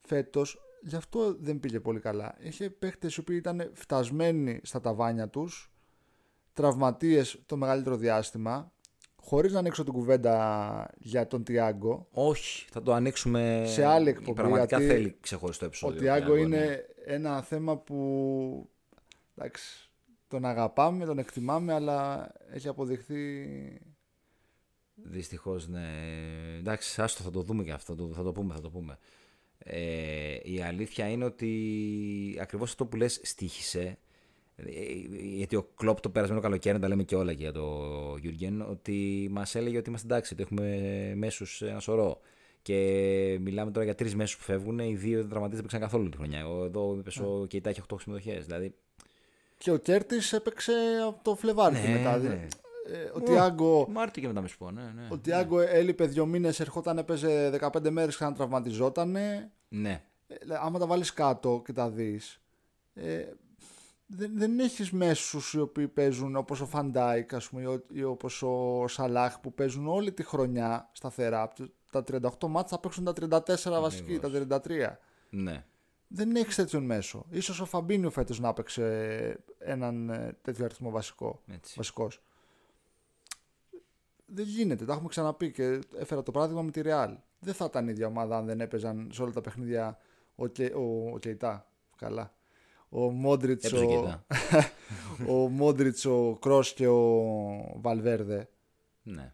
φέτος 0.00 0.60
γι' 0.82 0.96
αυτό 0.96 1.34
δεν 1.34 1.60
πήγε 1.60 1.80
πολύ 1.80 2.00
καλά. 2.00 2.34
Είχε 2.38 2.70
παίχτες 2.70 3.16
οι 3.16 3.20
οποίοι 3.20 3.36
ήταν 3.40 3.70
φτασμένοι 3.74 4.60
στα 4.62 4.80
ταβάνια 4.80 5.28
τους, 5.28 5.72
τραυματίες 6.52 7.42
το 7.46 7.56
μεγαλύτερο 7.56 7.96
διάστημα, 7.96 8.71
χωρίς 9.24 9.52
να 9.52 9.58
ανοίξω 9.58 9.84
την 9.84 9.92
κουβέντα 9.92 10.88
για 10.98 11.26
τον 11.26 11.44
Τιάγκο, 11.44 12.08
Όχι, 12.10 12.66
θα 12.70 12.82
το 12.82 12.92
ανοίξουμε. 12.92 13.64
Σε 13.66 13.84
άλλη 13.84 14.08
εκπομπή, 14.08 14.32
Πραγματικά 14.32 14.78
γιατί 14.78 14.92
θέλει 14.92 15.16
ξεχωριστό 15.20 15.64
Ο 15.64 15.68
επεισόδιο. 15.68 16.00
Τιάγκο 16.00 16.34
ναι. 16.34 16.40
είναι 16.40 16.86
ένα 17.04 17.42
θέμα 17.42 17.76
που 17.76 18.70
εντάξει, 19.36 19.90
τον 20.28 20.44
αγαπάμε, 20.44 21.04
τον 21.04 21.18
εκτιμάμε, 21.18 21.72
αλλά 21.72 22.30
έχει 22.52 22.68
αποδειχθεί. 22.68 23.46
Δυστυχώς, 24.94 25.68
ναι. 25.68 25.88
Εντάξει, 26.58 27.02
άστο, 27.02 27.22
θα 27.22 27.30
το 27.30 27.42
δούμε 27.42 27.64
και 27.64 27.72
αυτό. 27.72 27.94
Θα 27.94 28.02
το, 28.02 28.14
θα 28.14 28.22
το 28.22 28.32
πούμε, 28.32 28.54
θα 28.54 28.60
το 28.60 28.70
πούμε. 28.70 28.98
Ε, 29.58 30.36
η 30.42 30.62
αλήθεια 30.62 31.08
είναι 31.08 31.24
ότι 31.24 32.38
ακριβώς 32.40 32.70
αυτό 32.70 32.86
που 32.86 32.96
λες 32.96 33.20
στήχησε 33.22 33.80
ε, 33.80 33.94
γιατί 35.34 35.56
ο 35.56 35.68
Κλόπ 35.76 36.00
το 36.00 36.08
περασμένο 36.10 36.40
καλοκαίρι, 36.40 36.78
τα 36.78 36.88
λέμε 36.88 37.02
και 37.02 37.14
όλα 37.16 37.32
και 37.34 37.42
για 37.42 37.52
το 37.52 37.70
Γιούργεν, 38.20 38.60
ότι 38.70 39.28
μας 39.30 39.54
έλεγε 39.54 39.78
ότι 39.78 39.88
είμαστε 39.88 40.06
εντάξει, 40.06 40.32
ότι 40.34 40.42
έχουμε 40.42 41.12
μέσους 41.16 41.62
ένα 41.62 41.80
σωρό. 41.80 42.20
Και 42.62 42.76
μιλάμε 43.40 43.70
τώρα 43.70 43.84
για 43.84 43.94
τρεις 43.94 44.14
μέσους 44.14 44.36
που 44.36 44.42
φεύγουν. 44.42 44.78
Οι 44.78 44.94
δύο 44.94 45.24
τραυματίε 45.26 45.52
δεν 45.54 45.60
παίξαν 45.62 45.80
καθόλου 45.80 46.08
τη 46.08 46.16
χρονιά. 46.16 46.48
Ο- 46.48 46.64
Εδώ 46.64 46.96
είπε 46.98 47.22
ο 47.24 47.46
Κεϊτά 47.46 47.70
έχει 47.70 47.80
8 47.92 47.96
συμμετοχές. 48.00 48.46
Δηλαδή. 48.46 48.74
Και 49.58 49.70
ο 49.70 49.76
Κέρτης 49.76 50.32
έπαιξε 50.32 50.72
από 51.06 51.18
το 51.22 51.34
Φλεβάρι 51.36 51.74
Ναι, 51.74 51.88
μετά. 51.92 52.16
ναι. 52.18 52.46
Ε, 52.92 53.10
ο 53.14 53.20
Τιάγκο, 53.20 53.86
Μάρτιο 53.90 54.22
και 54.22 54.28
μετά 54.28 54.40
να 54.40 54.48
σου 54.48 54.58
πω, 54.58 54.70
ναι. 54.70 54.82
ναι. 54.82 55.08
ο 55.10 55.18
Τιάγκο 55.18 55.60
έλειπε 55.60 56.06
δύο 56.06 56.26
μήνες, 56.26 56.60
ερχόταν, 56.60 56.98
έπαιζε 56.98 57.50
15 57.60 57.90
μέρες, 57.90 58.14
ξανατραυματιζότανε. 58.14 59.50
ναι. 59.68 60.02
Ε, 60.26 60.34
άμα 60.62 60.78
τα 60.78 60.86
βάλεις 60.86 61.12
κάτω 61.12 61.62
και 61.66 61.72
τα 61.72 61.90
δεις 61.90 62.40
ε, 62.94 63.22
δεν, 64.14 64.30
δεν 64.34 64.58
έχεις 64.60 64.90
μέσους 64.92 65.52
οι 65.52 65.60
οποίοι 65.60 65.88
παίζουν 65.88 66.36
όπως 66.36 66.60
ο 66.60 66.66
Φαν 66.66 66.96
Ντάικ 66.96 67.34
ας 67.34 67.48
πούμε, 67.48 67.62
ή 67.62 67.64
ο- 67.66 67.84
ή 67.92 68.02
όπως 68.02 68.42
ο 68.42 68.84
Σαλάχ 68.88 69.40
που 69.40 69.52
παίζουν 69.54 69.86
όλη 69.86 70.12
τη 70.12 70.22
χρονιά 70.22 70.88
σταθερά 70.92 71.42
Από 71.42 71.70
τα 71.90 72.02
38 72.02 72.48
ματς 72.48 72.70
θα 72.70 72.78
παίξουν 72.78 73.04
τα 73.04 73.12
34 73.12 73.80
βασικοί, 73.80 74.18
τα 74.18 74.30
33 74.64 74.98
ναι. 75.30 75.64
δεν 76.08 76.36
έχεις 76.36 76.54
τέτοιον 76.56 76.84
μέσο 76.84 77.26
ίσως 77.30 77.60
ο 77.60 77.64
Φαμπίνιο 77.64 78.10
φέτος 78.10 78.40
να 78.40 78.48
έπαιξε 78.48 79.36
έναν 79.58 80.10
ε, 80.10 80.36
τέτοιο 80.42 80.64
αριθμό 80.64 80.90
βασικό, 80.90 81.42
Έτσι. 81.46 81.74
βασικός 81.76 82.22
δεν 84.34 84.44
γίνεται. 84.44 84.84
Τα 84.84 84.92
έχουμε 84.92 85.08
ξαναπεί 85.08 85.50
και 85.50 85.78
έφερα 85.96 86.22
το 86.22 86.30
παράδειγμα 86.30 86.62
με 86.62 86.70
τη 86.70 86.80
Real. 86.84 87.14
Δεν 87.38 87.54
θα 87.54 87.64
ήταν 87.64 87.84
η 87.86 87.90
ίδια 87.90 88.06
ομάδα 88.06 88.36
αν 88.36 88.46
δεν 88.46 88.60
έπαιζαν 88.60 89.08
σε 89.12 89.22
όλα 89.22 89.32
τα 89.32 89.40
παιχνίδια 89.40 89.98
ο, 90.34 90.46
Κε, 90.46 90.64
ο, 90.74 91.10
ο 91.14 91.18
Κεϊτά. 91.18 91.66
Καλά. 91.96 92.34
Ο 92.94 93.10
Μόντριτς, 93.10 93.64
Έπαιζε 93.64 93.84
ο, 93.84 93.88
Κεϊτά. 93.88 94.26
ο, 95.34 95.48
Μόντριτς, 95.48 96.04
ο 96.04 96.36
Κρός 96.40 96.72
και 96.74 96.86
ο 96.86 97.80
Βαλβέρδε. 97.80 98.48
Ναι. 99.02 99.32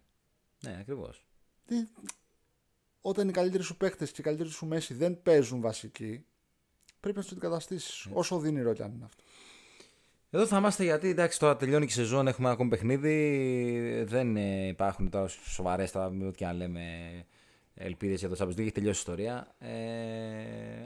Ναι, 0.61 0.77
ακριβώς. 0.81 1.27
Δεν- 1.67 1.89
Όταν 3.01 3.29
οι 3.29 3.33
καλύτεροι 3.33 3.63
σου 3.63 3.77
παίχτες 3.77 4.11
και 4.11 4.21
οι 4.21 4.25
καλύτεροι 4.25 4.49
σου 4.49 4.67
μέση 4.67 4.95
δεν 4.95 5.23
παίζουν 5.23 5.61
βασική, 5.61 6.25
πρέπει 7.01 7.17
να 7.17 7.23
τους 7.23 7.33
αντικαταστήσεις. 7.33 8.07
Όσο 8.13 8.39
δίνει 8.39 8.73
κι 8.75 8.83
αν 8.83 8.93
είναι 8.93 9.05
αυτό. 9.05 9.23
Εδώ 10.31 10.47
θα 10.47 10.57
είμαστε 10.59 10.85
γιατί 10.85 11.09
εντάξει, 11.09 11.39
τώρα 11.39 11.57
τελειώνει 11.57 11.87
και 11.87 11.93
η 11.93 11.95
σεζόν, 11.95 12.27
έχουμε 12.27 12.45
ένα 12.47 12.55
ακόμη 12.55 12.71
παιχνίδι. 12.71 14.05
Δεν 14.07 14.37
ε, 14.37 14.67
υπάρχουν 14.67 15.11
τώρα 15.11 15.29
σοβαρές, 15.29 15.91
τώρα 15.93 16.11
μην 16.11 16.27
ό,τι 16.27 16.37
και 16.37 16.47
αν 16.47 16.57
λέμε 16.57 16.83
ελπίδες 17.75 18.19
για 18.19 18.29
το 18.29 18.37
Champions 18.39 18.53
League, 18.53 18.59
έχει 18.61 18.73
τελειώσει 18.73 18.99
η 18.99 19.01
ιστορία. 19.01 19.55
Ε, 19.59 19.73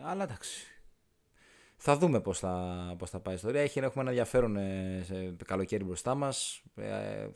αλλά 0.04 0.22
εντάξει. 0.24 0.66
Θα 1.84 1.96
δούμε 1.96 2.20
πώς 2.20 2.38
θα, 2.38 2.94
πώς 2.98 3.10
θα 3.10 3.18
πάει 3.20 3.34
η 3.34 3.36
ιστορία. 3.36 3.60
Έχει, 3.60 3.78
έχουμε 3.78 4.02
ένα 4.02 4.10
ενδιαφέρον 4.10 4.56
ε, 4.56 5.02
σε 5.04 5.34
καλοκαίρι 5.46 5.84
μπροστά 5.84 6.14
μας, 6.14 6.62
ε, 6.76 6.84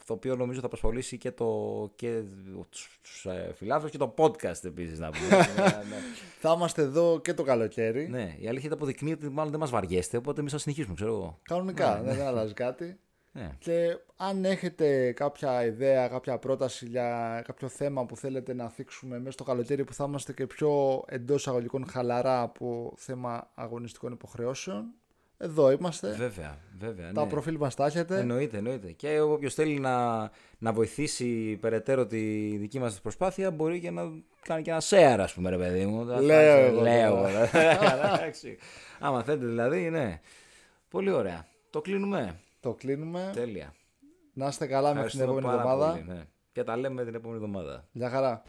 το 0.07 0.13
οποίο 0.13 0.37
νομίζω 0.37 0.61
θα 0.61 0.67
απασχολήσει 0.67 1.19
και, 1.19 1.31
το, 1.31 1.91
και 1.95 2.23
τους, 2.71 2.99
τους 3.03 3.25
ε, 3.25 3.53
φιλάθλους 3.57 3.91
και 3.91 3.99
το 3.99 4.15
podcast 4.17 4.65
επίσης 4.65 4.99
να 4.99 5.11
πούμε. 5.11 5.29
ναι, 5.57 5.63
ναι. 5.63 5.97
Θα 6.41 6.53
είμαστε 6.57 6.83
εδώ 6.83 7.21
και 7.21 7.35
το 7.35 7.43
καλοκαίρι. 7.43 8.09
ναι, 8.09 8.37
η 8.39 8.49
αλήθεια 8.49 8.73
αποδεικνύει 8.73 9.13
ότι 9.13 9.29
μάλλον 9.29 9.51
δεν 9.51 9.61
μας 9.61 9.71
βαριέστε, 9.71 10.17
οπότε 10.17 10.41
εμείς 10.41 10.53
θα 10.53 10.59
συνεχίσουμε, 10.59 10.95
ξέρω 10.95 11.13
εγώ. 11.13 11.39
Κανονικά, 11.43 12.03
δεν 12.03 12.21
αλλάζει 12.27 12.53
κάτι. 12.53 12.99
Ναι. 13.37 13.51
Και 13.59 13.97
αν 14.17 14.45
έχετε 14.45 15.13
κάποια 15.13 15.65
ιδέα, 15.65 16.09
κάποια 16.09 16.39
πρόταση 16.39 16.87
για 16.87 17.43
κάποιο 17.47 17.69
θέμα 17.69 18.07
που 18.07 18.17
θέλετε 18.17 18.55
να 18.55 18.69
θίξουμε 18.69 19.19
μέσα 19.19 19.31
στο 19.31 19.45
καλοκαίρι 19.45 19.85
που 19.85 19.93
θα 19.95 20.05
είμαστε 20.09 20.33
και 20.33 20.47
πιο 20.47 21.03
εντός 21.09 21.49
αγωγικών 21.49 21.87
χαλαρά 21.89 22.41
από 22.43 22.93
θέμα 22.97 23.51
αγωνιστικών 23.55 24.13
υποχρεώσεων, 24.13 24.85
εδώ 25.39 25.71
είμαστε. 25.71 26.09
Βέβαια, 26.13 26.59
βέβαια. 26.79 27.13
Τα 27.13 27.25
ναι. 27.25 27.31
προφίλ 27.31 27.57
μας 27.57 27.75
τα 27.75 27.87
έχετε. 27.87 28.19
Εννοείται, 28.19 28.57
εννοείται. 28.57 28.93
Και 28.93 29.21
όποιος 29.21 29.55
θέλει 29.55 29.79
να, 29.79 30.19
να 30.59 30.73
βοηθήσει 30.73 31.57
περαιτέρω 31.61 32.07
τη 32.07 32.19
δική 32.57 32.79
μας 32.79 33.01
προσπάθεια 33.01 33.51
μπορεί 33.51 33.81
και 33.81 33.91
να 33.91 34.03
κάνει 34.43 34.63
και 34.63 34.71
ένα 34.71 34.83
share, 34.89 35.19
ας 35.21 35.33
πούμε, 35.35 35.51
ρε 35.51 35.57
παιδί 35.57 35.87
μου. 35.87 36.07
Θα- 36.07 36.21
Λέω 36.21 36.37
θα- 36.53 36.59
εγώ 36.59 36.81
Λέω 36.81 37.11
τώρα. 37.15 37.29
εγώ. 37.31 37.49
Εντάξει. 38.15 38.59
Άμα 39.01 39.23
θέλετε 39.23 39.47
δηλαδή, 39.47 39.91
ναι. 39.91 40.21
Πολύ 40.89 41.11
ωραία. 41.11 41.47
Το 41.71 41.81
κλείνουμε. 41.81 42.41
Το 42.67 42.75
κλείνουμε. 42.75 43.31
Τέλεια. 43.35 43.75
Να 44.33 44.47
είστε 44.47 44.67
καλά 44.67 44.95
μέχρι 44.95 45.11
την 45.11 45.21
Ευχαριστούμε 45.21 45.49
επόμενη 45.49 45.63
πάρα 45.65 45.73
εβδομάδα. 45.85 46.07
πολύ, 46.07 46.19
ναι. 46.19 46.25
Και 46.53 46.65
τα 46.65 46.77
λέμε 46.77 47.05
την 47.05 47.15
επόμενη 47.15 47.45
εβδομάδα. 47.45 47.89
Γεια 47.93 48.11
χαρά. 48.11 48.43